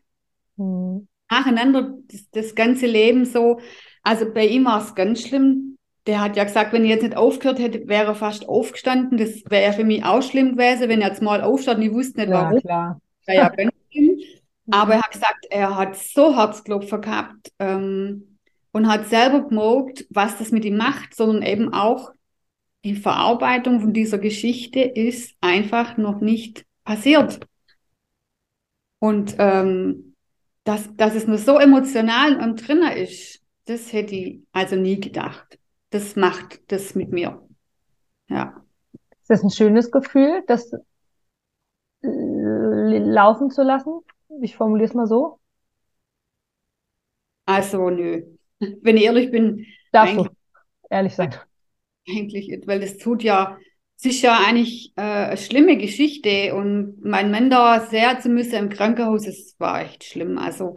[0.56, 1.06] hm.
[1.30, 3.60] nacheinander das, das ganze Leben so,
[4.02, 5.74] also bei ihm war es ganz schlimm
[6.06, 9.16] der hat ja gesagt, wenn ich jetzt nicht aufgehört hätte, wäre er fast aufgestanden.
[9.16, 12.20] Das wäre für mich auch schlimm gewesen, wenn er jetzt mal aufsteht und ich wusste
[12.20, 12.60] nicht ja, warum.
[12.60, 13.00] Klar.
[13.26, 14.18] Wäre ja ganz schlimm.
[14.70, 18.38] Aber er hat gesagt, er hat so Herzklopfer gehabt ähm,
[18.72, 22.12] und hat selber gemerkt, was das mit ihm macht, sondern eben auch
[22.84, 27.40] die Verarbeitung von dieser Geschichte ist einfach noch nicht passiert.
[28.98, 30.14] Und ähm,
[30.64, 35.58] dass, dass es nur so emotional und drinnen ist, das hätte ich also nie gedacht
[35.94, 37.40] das macht das mit mir.
[38.28, 38.64] Ja.
[39.22, 40.72] Ist das ein schönes Gefühl, das
[42.02, 44.00] laufen zu lassen?
[44.42, 45.38] Ich formuliere es mal so.
[47.46, 48.22] Also, nö.
[48.82, 49.66] Wenn ich ehrlich bin.
[49.92, 50.28] Darfst du
[50.90, 51.34] ehrlich sein.
[52.08, 53.58] Eigentlich, weil das tut ja,
[53.96, 58.54] es ist ja eigentlich äh, eine schlimme Geschichte und mein Mann da sehr zu müssen
[58.56, 60.38] im Krankenhaus, es war echt schlimm.
[60.38, 60.74] Also,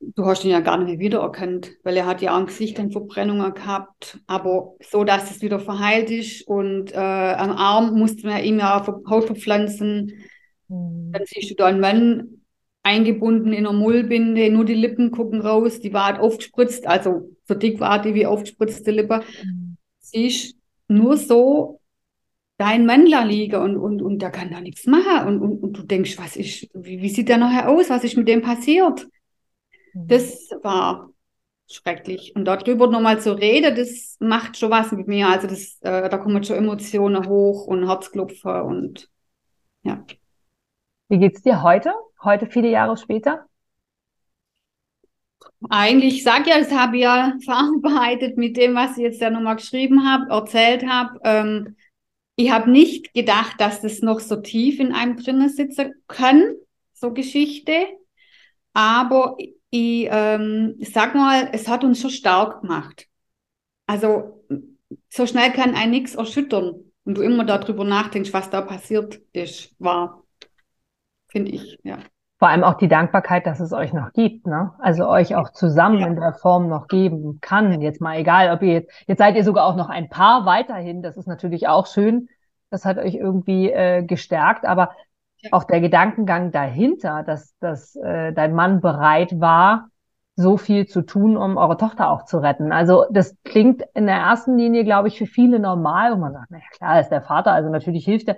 [0.00, 2.92] Du hast ihn ja gar nicht mehr wiedererkannt, weil er hat ja am Gesicht dann
[2.92, 8.44] Verbrennungen gehabt, aber so, dass es wieder verheilt ist und äh, am Arm musste man
[8.44, 10.12] ihm ja Haut verpflanzen.
[10.68, 11.10] Mhm.
[11.12, 12.37] Dann siehst du da einen Mann
[12.88, 17.54] eingebunden in einer Mullbinde, nur die Lippen gucken raus, die war halt aufgespritzt, also so
[17.54, 19.20] dick war die wie aufgespritzte Lippe.
[19.44, 19.76] Mhm.
[20.00, 20.56] Siehst
[20.88, 21.80] nur so
[22.56, 25.82] dein da liegen und, und, und der kann da nichts machen und, und, und du
[25.82, 29.06] denkst, was ist, wie, wie sieht der nachher aus, was ist mit dem passiert?
[29.94, 31.10] Das war
[31.70, 32.34] schrecklich.
[32.34, 35.28] Und darüber nochmal zu reden, das macht schon was mit mir.
[35.28, 39.08] Also das, äh, da kommen schon Emotionen hoch und Herzklopfer und
[39.82, 40.04] ja.
[41.08, 41.94] Wie geht's dir heute?
[42.22, 43.46] Heute viele Jahre später?
[45.70, 49.30] Eigentlich, ich sage ja, das habe ich ja verarbeitet mit dem, was ich jetzt ja
[49.30, 51.18] nochmal geschrieben habe, erzählt habe.
[51.24, 51.76] Ähm,
[52.36, 56.54] ich habe nicht gedacht, dass das noch so tief in einem drinnen sitzen kann,
[56.92, 57.72] so Geschichte.
[58.74, 59.36] Aber
[59.70, 63.08] ich ähm, sag mal, es hat uns schon stark gemacht.
[63.86, 64.44] Also
[65.08, 66.74] so schnell kann ein nichts erschüttern.
[67.04, 70.17] Und du immer darüber nachdenkst, was da passiert ist, war,
[71.28, 71.98] finde ich, ja.
[72.38, 74.72] Vor allem auch die Dankbarkeit, dass es euch noch gibt, ne?
[74.78, 76.06] Also euch auch zusammen ja.
[76.06, 77.80] in der Form noch geben kann.
[77.80, 81.02] Jetzt mal egal, ob ihr jetzt, jetzt seid ihr sogar auch noch ein Paar weiterhin.
[81.02, 82.28] Das ist natürlich auch schön.
[82.70, 84.66] Das hat euch irgendwie äh, gestärkt.
[84.66, 84.92] Aber
[85.50, 89.88] auch der Gedankengang dahinter, dass, dass äh, dein Mann bereit war,
[90.36, 92.70] so viel zu tun, um eure Tochter auch zu retten.
[92.70, 96.52] Also das klingt in der ersten Linie, glaube ich, für viele normal, wo man sagt,
[96.52, 98.36] naja, klar, ist der Vater, also natürlich hilft er.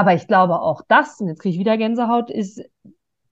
[0.00, 2.62] Aber ich glaube auch das, und jetzt kriege ich wieder Gänsehaut, ist,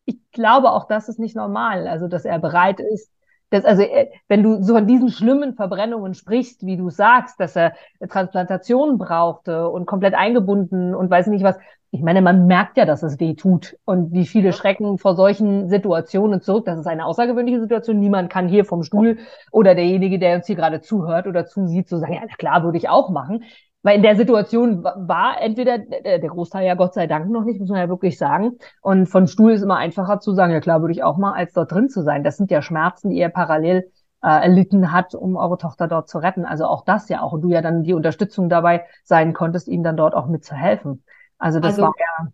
[0.05, 1.89] ich glaube auch das ist nicht normal.
[1.89, 3.11] Also, dass er bereit ist,
[3.49, 7.57] dass, also, äh, wenn du so von diesen schlimmen Verbrennungen sprichst, wie du sagst, dass
[7.57, 7.73] er
[8.07, 11.57] Transplantationen brauchte und komplett eingebunden und weiß nicht was,
[11.91, 15.71] ich meine, man merkt ja, dass es weh tut und wie viele schrecken vor solchen
[15.71, 16.67] Situationen zurück.
[16.67, 17.99] Das ist eine außergewöhnliche Situation.
[17.99, 19.17] Niemand kann hier vom Stuhl
[19.53, 22.91] oder derjenige, der uns hier gerade zuhört oder zusieht, so sagen, ja, klar, würde ich
[22.91, 23.45] auch machen.
[23.89, 27.71] Weil in der Situation war entweder der Großteil ja Gott sei Dank noch nicht, muss
[27.71, 28.59] man ja wirklich sagen.
[28.83, 31.55] Und von Stuhl ist immer einfacher zu sagen, ja klar, würde ich auch mal, als
[31.55, 32.23] dort drin zu sein.
[32.23, 33.91] Das sind ja Schmerzen, die ihr parallel
[34.23, 36.45] äh, erlitten hat, um eure Tochter dort zu retten.
[36.45, 37.33] Also auch das ja auch.
[37.33, 41.03] Und du ja dann die Unterstützung dabei sein konntest, ihm dann dort auch mitzuhelfen.
[41.39, 42.29] Also das also, war ja.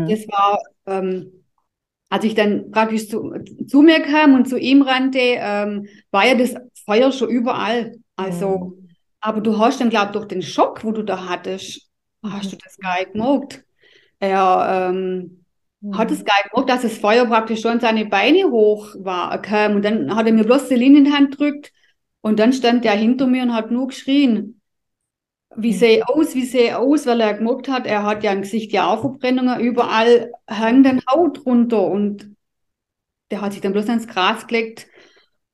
[0.00, 0.06] Hm.
[0.06, 1.32] Das war, ähm,
[2.10, 3.32] als ich dann praktisch zu,
[3.66, 7.96] zu mir kam und zu ihm rannte, ähm, war ja das Feuer schon überall.
[8.16, 8.79] Also, hm.
[9.20, 11.88] Aber du hast dann, glaube ich, durch den Schock, wo du da hattest,
[12.22, 13.64] hast du das nicht gemerkt.
[14.18, 15.44] Er ähm,
[15.80, 15.98] mhm.
[15.98, 19.76] hat es nicht gemerkt, dass das Feuer praktisch schon seine Beine hoch war, kam.
[19.76, 21.72] Und dann hat er mir bloß die Linie in die Hand gedrückt.
[22.22, 24.60] Und dann stand der hinter mir und hat nur geschrien.
[25.56, 25.78] Wie mhm.
[25.78, 28.86] sehe aus, wie sehe aus, weil er gemerkt hat, er hat ja im Gesicht ja
[28.88, 32.36] auch Verbrennungen, überall hängt dann Haut runter und
[33.30, 34.86] der hat sich dann bloß ans Gras gelegt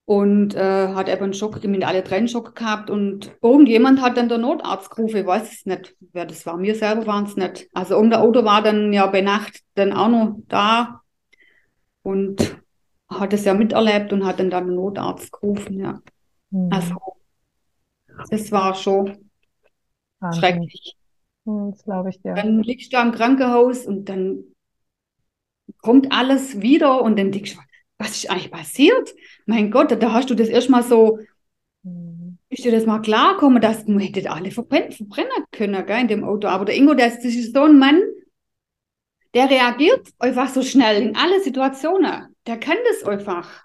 [0.07, 4.39] und äh, hat eben einen Schock, mit alle Trennschock gehabt und irgendjemand hat dann der
[4.39, 7.69] Notarzt gerufen, ich weiß es nicht, wer das war, mir selber waren es nicht.
[7.75, 11.01] Also irgendein Auto war dann ja bei Nacht dann auch noch da
[12.03, 12.57] und
[13.09, 16.01] hat es ja miterlebt und hat dann dann den Notarzt gerufen, ja.
[16.51, 16.73] Mhm.
[16.73, 16.95] Also
[18.31, 19.31] das war schon
[20.21, 20.41] Wahnsinn.
[20.41, 20.97] schrecklich.
[21.45, 22.35] Das glaube ich dir.
[22.35, 24.45] Dann liegst du am Krankenhaus und dann
[25.81, 27.61] kommt alles wieder und dann denkst du,
[27.99, 29.15] was ist eigentlich passiert?
[29.47, 31.19] Mein Gott, da hast du das erstmal so,
[31.83, 32.39] mhm.
[32.49, 36.09] ist dir das mal klar gekommen, dass du hättet alle verbrennen, verbrennen können gell, in
[36.09, 36.49] dem Auto.
[36.49, 38.01] Aber der Ingo, das, das ist so ein Mann,
[39.35, 42.35] der reagiert einfach so schnell in alle Situationen.
[42.47, 43.65] Der kann das einfach.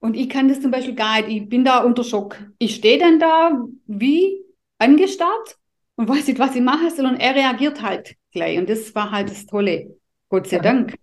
[0.00, 1.42] Und ich kann das zum Beispiel gar nicht.
[1.42, 2.36] Ich bin da unter Schock.
[2.58, 4.40] Ich stehe dann da wie
[4.78, 5.56] angestarrt
[5.96, 7.06] und weiß nicht, was ich machen soll.
[7.06, 8.58] Und er reagiert halt gleich.
[8.58, 9.96] Und das war halt das Tolle.
[10.28, 10.62] Gott sei ja.
[10.62, 10.96] Dank.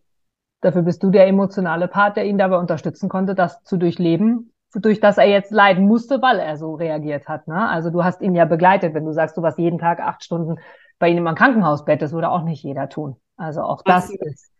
[0.61, 4.99] Dafür bist du der emotionale Part, der ihn dabei unterstützen konnte, das zu durchleben, durch
[4.99, 7.47] das er jetzt leiden musste, weil er so reagiert hat.
[7.47, 7.67] Ne?
[7.67, 10.59] Also du hast ihn ja begleitet, wenn du sagst, du warst jeden Tag acht Stunden
[10.99, 13.15] bei ihm im Krankenhausbett, das würde auch nicht jeder tun.
[13.35, 14.51] Also auch das also, ist,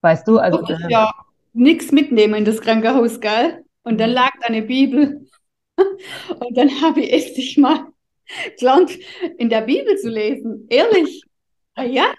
[0.00, 0.62] weißt du, also.
[0.62, 1.12] Ich äh, ja
[1.52, 3.64] nichts mitnehmen in das Krankenhaus, gell?
[3.82, 5.26] Und dann lag eine Bibel.
[5.76, 7.86] Und dann habe ich endlich mal
[8.58, 8.92] gelernt,
[9.38, 10.66] in der Bibel zu lesen.
[10.68, 11.24] Ehrlich.
[11.74, 12.12] Ah ja,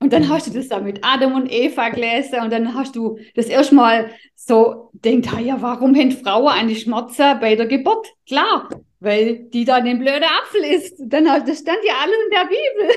[0.00, 3.18] und dann hast du das da mit Adam und Eva gelesen und dann hast du
[3.34, 8.06] das erstmal so denkt, ah ja, warum haben Frauen eine Schmerzen bei der Geburt?
[8.26, 8.68] Klar,
[9.00, 10.96] weil die da den blöden Apfel isst.
[11.00, 12.96] Dann das stand ja alles in der Bibel.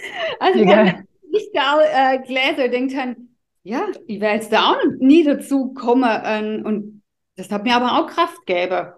[0.40, 3.28] also ich habe nicht da äh, gelesen und denkt dann,
[3.62, 6.20] ja, ich werde jetzt da auch nie dazu kommen.
[6.24, 7.02] Ähm, und
[7.36, 8.92] das hat mir aber auch Kraft gegeben.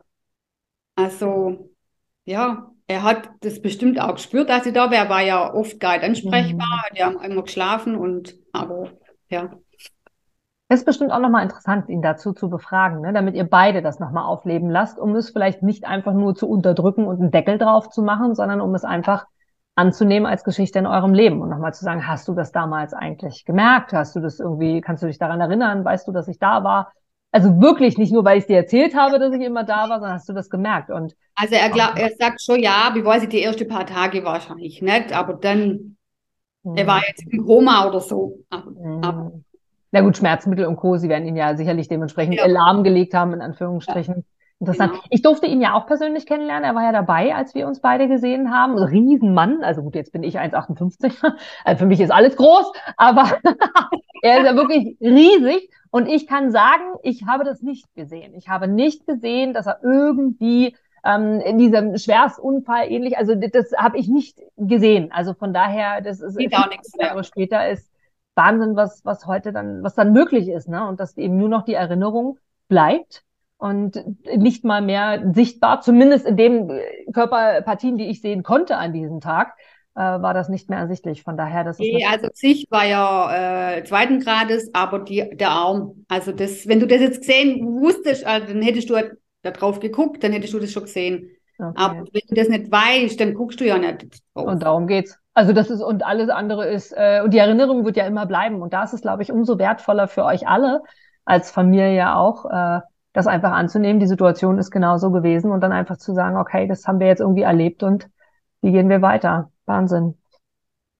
[0.95, 1.71] Also,
[2.25, 5.95] ja, er hat das bestimmt auch gespürt, als ich da wäre, war ja oft gar
[5.95, 6.95] nicht ansprechbar, mhm.
[6.95, 8.91] die haben immer geschlafen und aber
[9.29, 9.51] ja.
[10.69, 13.13] Es ist bestimmt auch nochmal interessant, ihn dazu zu befragen, ne?
[13.13, 17.07] damit ihr beide das nochmal aufleben lasst, um es vielleicht nicht einfach nur zu unterdrücken
[17.07, 19.27] und einen Deckel drauf zu machen, sondern um es einfach
[19.77, 23.45] anzunehmen als Geschichte in eurem Leben und nochmal zu sagen, hast du das damals eigentlich
[23.45, 23.93] gemerkt?
[23.93, 25.85] Hast du das irgendwie, kannst du dich daran erinnern?
[25.85, 26.93] Weißt du, dass ich da war?
[27.37, 29.99] Also wirklich nicht nur, weil ich es dir erzählt habe, dass ich immer da war,
[30.01, 30.89] sondern hast du das gemerkt.
[30.89, 34.25] Und also er, glaub, er sagt schon ja, wie weiß ich, die ersten paar Tage
[34.25, 35.99] wahrscheinlich nicht, aber dann,
[36.63, 36.77] mhm.
[36.79, 38.39] er war jetzt im Koma oder so.
[38.49, 39.05] Aber, mhm.
[39.05, 39.33] aber.
[39.93, 42.47] Na gut, Schmerzmittel und Co., sie werden ihn ja sicherlich dementsprechend ja.
[42.47, 44.15] lahmgelegt haben, in Anführungsstrichen.
[44.15, 44.36] Ja.
[44.59, 44.93] Interessant.
[44.93, 45.05] Genau.
[45.11, 46.65] Ich durfte ihn ja auch persönlich kennenlernen.
[46.65, 48.79] Er war ja dabei, als wir uns beide gesehen haben.
[48.79, 49.63] Riesenmann.
[49.63, 51.35] Also gut, jetzt bin ich 1,58.
[51.65, 53.39] Also für mich ist alles groß, aber
[54.23, 55.71] er ist ja wirklich riesig.
[55.91, 58.35] Und ich kann sagen, ich habe das nicht gesehen.
[58.35, 63.99] Ich habe nicht gesehen, dass er irgendwie ähm, in diesem Schwerstunfall ähnlich, also das habe
[63.99, 65.13] ich nicht gesehen.
[65.13, 67.91] Also von daher, das ist Geht auch nichts Jahre später ist
[68.35, 70.87] Wahnsinn, was, was heute dann, was dann möglich ist, ne?
[70.87, 72.39] Und dass eben nur noch die Erinnerung
[72.69, 73.26] bleibt
[73.59, 74.03] und
[74.37, 76.81] nicht mal mehr sichtbar, zumindest in den
[77.13, 79.55] Körperpartien, die ich sehen konnte an diesem Tag,
[79.95, 81.23] äh, war das nicht mehr ersichtlich.
[81.23, 81.87] Von daher, das ist.
[81.87, 86.81] Nee, also Gesicht war ja äh, zweiten Grades, aber die, der Arm, also das, wenn
[86.81, 90.53] du das jetzt gesehen wusstest, also dann hättest du halt da drauf geguckt, dann hättest
[90.53, 91.31] du das schon gesehen.
[91.59, 91.73] Okay.
[91.75, 94.47] Aber wenn du das nicht weißt, dann guckst du ja nicht drauf.
[94.47, 95.19] Und darum geht's.
[95.33, 98.63] Also das ist und alles andere ist äh, und die Erinnerung wird ja immer bleiben
[98.63, 100.83] und da ist es glaube ich umso wertvoller für euch alle
[101.27, 102.81] als Familie auch äh,
[103.17, 103.99] das einfach anzunehmen.
[103.99, 107.21] Die Situation ist genauso gewesen und dann einfach zu sagen, okay, das haben wir jetzt
[107.21, 108.11] irgendwie erlebt und
[108.61, 109.51] wie gehen wir weiter?
[109.65, 110.19] Wahnsinn.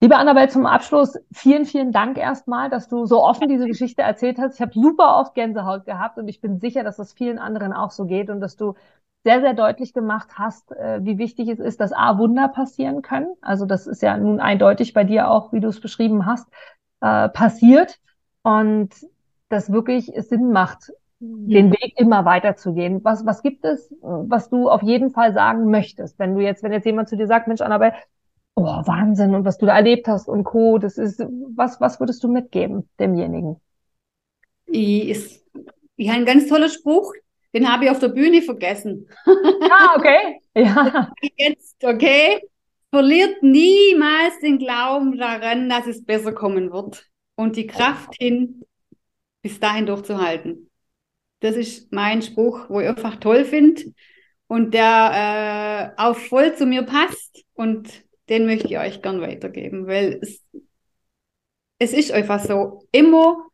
[0.01, 4.39] Liebe Annabelle, zum Abschluss vielen, vielen Dank erstmal, dass du so offen diese Geschichte erzählt
[4.39, 4.55] hast.
[4.55, 7.91] Ich habe super oft Gänsehaut gehabt und ich bin sicher, dass das vielen anderen auch
[7.91, 8.73] so geht und dass du
[9.23, 13.35] sehr, sehr deutlich gemacht hast, äh, wie wichtig es ist, dass A, Wunder passieren können.
[13.41, 16.47] Also das ist ja nun eindeutig bei dir auch, wie du es beschrieben hast,
[17.01, 17.99] äh, passiert
[18.43, 18.89] und
[19.49, 23.03] das wirklich Sinn macht, den Weg immer weiterzugehen.
[23.03, 26.19] Was, was gibt es, was du auf jeden Fall sagen möchtest?
[26.19, 27.93] Wenn du jetzt, wenn jetzt jemand zu dir sagt, Mensch, Annabelle,
[28.55, 30.77] oh, Wahnsinn und was du da erlebt hast und Co.
[30.77, 31.23] Das ist,
[31.55, 33.59] was, was würdest du mitgeben demjenigen?
[34.65, 37.13] Ich, ist, habe einen ganz tollen Spruch,
[37.53, 39.07] Den habe ich auf der Bühne vergessen.
[39.25, 40.39] Ah, okay.
[40.55, 41.11] Ja.
[41.35, 42.41] Jetzt, okay.
[42.89, 47.05] Verliert niemals den Glauben daran, dass es besser kommen wird.
[47.35, 48.63] Und die Kraft hin,
[49.43, 50.66] bis dahin durchzuhalten.
[51.39, 53.83] Das ist mein Spruch, wo ich einfach toll finde
[54.47, 57.43] und der äh, auch voll zu mir passt.
[57.53, 60.43] Und den möchte ich euch gern weitergeben, weil es,
[61.79, 63.45] es ist einfach so, immer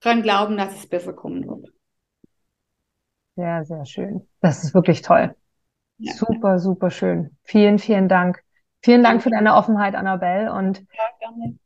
[0.00, 1.68] dran glauben, dass es besser kommen wird.
[3.36, 4.26] Sehr, sehr schön.
[4.40, 5.34] Das ist wirklich toll.
[5.98, 6.12] Ja.
[6.12, 7.36] Super, super schön.
[7.44, 8.42] Vielen, vielen Dank.
[8.82, 10.52] Vielen Dank für deine Offenheit, Annabelle.
[10.52, 11.58] Und ja, gerne.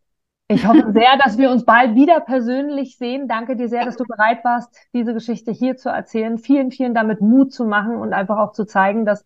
[0.48, 3.28] Ich hoffe sehr, dass wir uns bald wieder persönlich sehen.
[3.28, 6.38] Danke dir sehr, dass du bereit warst, diese Geschichte hier zu erzählen.
[6.38, 9.24] Vielen, vielen damit Mut zu machen und einfach auch zu zeigen, dass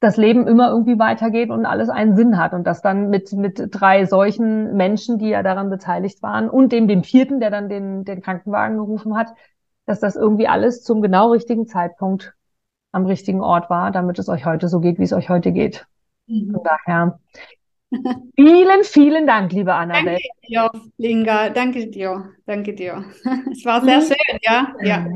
[0.00, 3.68] das Leben immer irgendwie weitergeht und alles einen Sinn hat und das dann mit, mit
[3.70, 8.04] drei solchen Menschen, die ja daran beteiligt waren und dem, dem vierten, der dann den,
[8.04, 9.28] den Krankenwagen gerufen hat,
[9.86, 12.34] dass das irgendwie alles zum genau richtigen Zeitpunkt
[12.90, 15.86] am richtigen Ort war, damit es euch heute so geht, wie es euch heute geht.
[16.26, 16.50] Mhm.
[16.52, 17.18] Von daher
[18.36, 20.18] Vielen, vielen Dank, liebe Annabelle.
[20.18, 21.50] Danke dir, Linga.
[21.50, 22.30] Danke dir.
[22.46, 23.04] Danke dir.
[23.50, 24.74] Es war sehr schön, ja.
[24.80, 25.06] ja.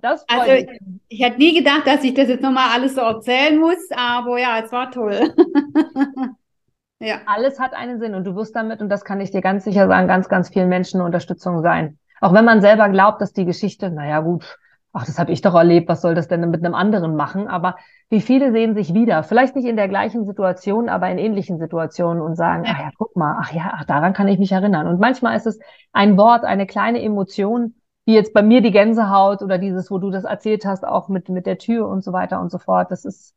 [0.00, 0.68] Das also, ich,
[1.08, 4.58] ich hätte nie gedacht, dass ich das jetzt nochmal alles so erzählen muss, aber ja,
[4.60, 5.34] es war toll.
[7.00, 7.16] ja.
[7.26, 9.86] Alles hat einen Sinn und du wirst damit, und das kann ich dir ganz sicher
[9.86, 11.98] sagen, ganz, ganz vielen Menschen eine Unterstützung sein.
[12.20, 14.58] Auch wenn man selber glaubt, dass die Geschichte, naja, gut,
[14.92, 17.48] ach, das habe ich doch erlebt, was soll das denn mit einem anderen machen?
[17.48, 17.76] Aber
[18.10, 22.22] wie viele sehen sich wieder, vielleicht nicht in der gleichen Situation, aber in ähnlichen Situationen
[22.22, 22.72] und sagen, ja.
[22.74, 24.86] ach ja, guck mal, ach ja, ach, daran kann ich mich erinnern.
[24.86, 25.58] Und manchmal ist es
[25.92, 27.74] ein Wort, eine kleine Emotion,
[28.04, 31.28] wie jetzt bei mir die Gänsehaut oder dieses, wo du das erzählt hast, auch mit,
[31.30, 32.90] mit der Tür und so weiter und so fort.
[32.90, 33.34] Das ist,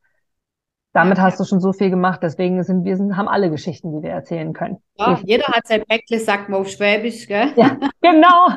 [0.92, 2.20] damit hast du schon so viel gemacht.
[2.22, 4.78] Deswegen sind wir sind, haben alle Geschichten, die wir erzählen können.
[4.96, 7.52] Ja, jeder hat sein Päckle, sagt man auf Schwäbisch, gell?
[7.56, 8.48] Ja, genau.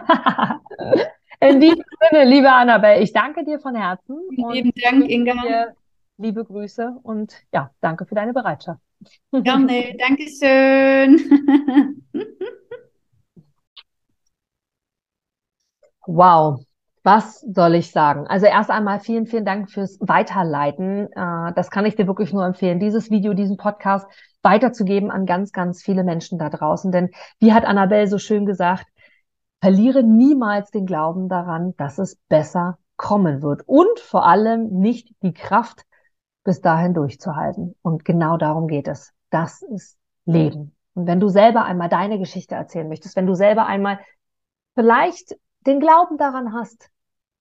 [1.42, 4.18] In diesem Sinne, liebe Annabelle, ich danke dir von Herzen.
[4.52, 5.74] Lieben Dank, Inga.
[6.18, 8.82] Liebe Grüße und ja, danke für deine Bereitschaft.
[9.32, 12.02] Gerne, danke schön.
[16.06, 16.60] wow,
[17.04, 18.28] was soll ich sagen?
[18.28, 21.08] Also erst einmal vielen, vielen Dank fürs Weiterleiten.
[21.14, 24.06] Äh, das kann ich dir wirklich nur empfehlen, dieses Video, diesen Podcast
[24.42, 26.92] weiterzugeben an ganz, ganz viele Menschen da draußen.
[26.92, 28.86] Denn wie hat Annabelle so schön gesagt,
[29.62, 35.34] verliere niemals den Glauben daran, dass es besser kommen wird und vor allem nicht die
[35.34, 35.86] Kraft
[36.44, 37.76] bis dahin durchzuhalten.
[37.82, 39.14] Und genau darum geht es.
[39.30, 40.76] Das ist Leben.
[40.94, 44.00] Und wenn du selber einmal deine Geschichte erzählen möchtest, wenn du selber einmal
[44.76, 46.90] vielleicht den Glauben daran hast,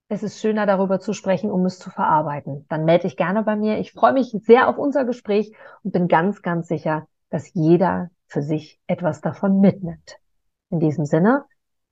[0.08, 3.56] es ist schöner darüber zu sprechen, um es zu verarbeiten, dann melde dich gerne bei
[3.56, 3.78] mir.
[3.78, 5.52] Ich freue mich sehr auf unser Gespräch
[5.82, 10.16] und bin ganz, ganz sicher, dass jeder für sich etwas davon mitnimmt.
[10.70, 11.44] In diesem Sinne,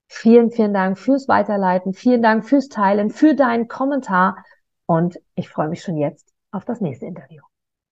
[0.07, 4.43] vielen, vielen Dank fürs Weiterleiten, vielen Dank fürs Teilen, für deinen Kommentar
[4.85, 7.41] und ich freue mich schon jetzt auf das nächste Interview.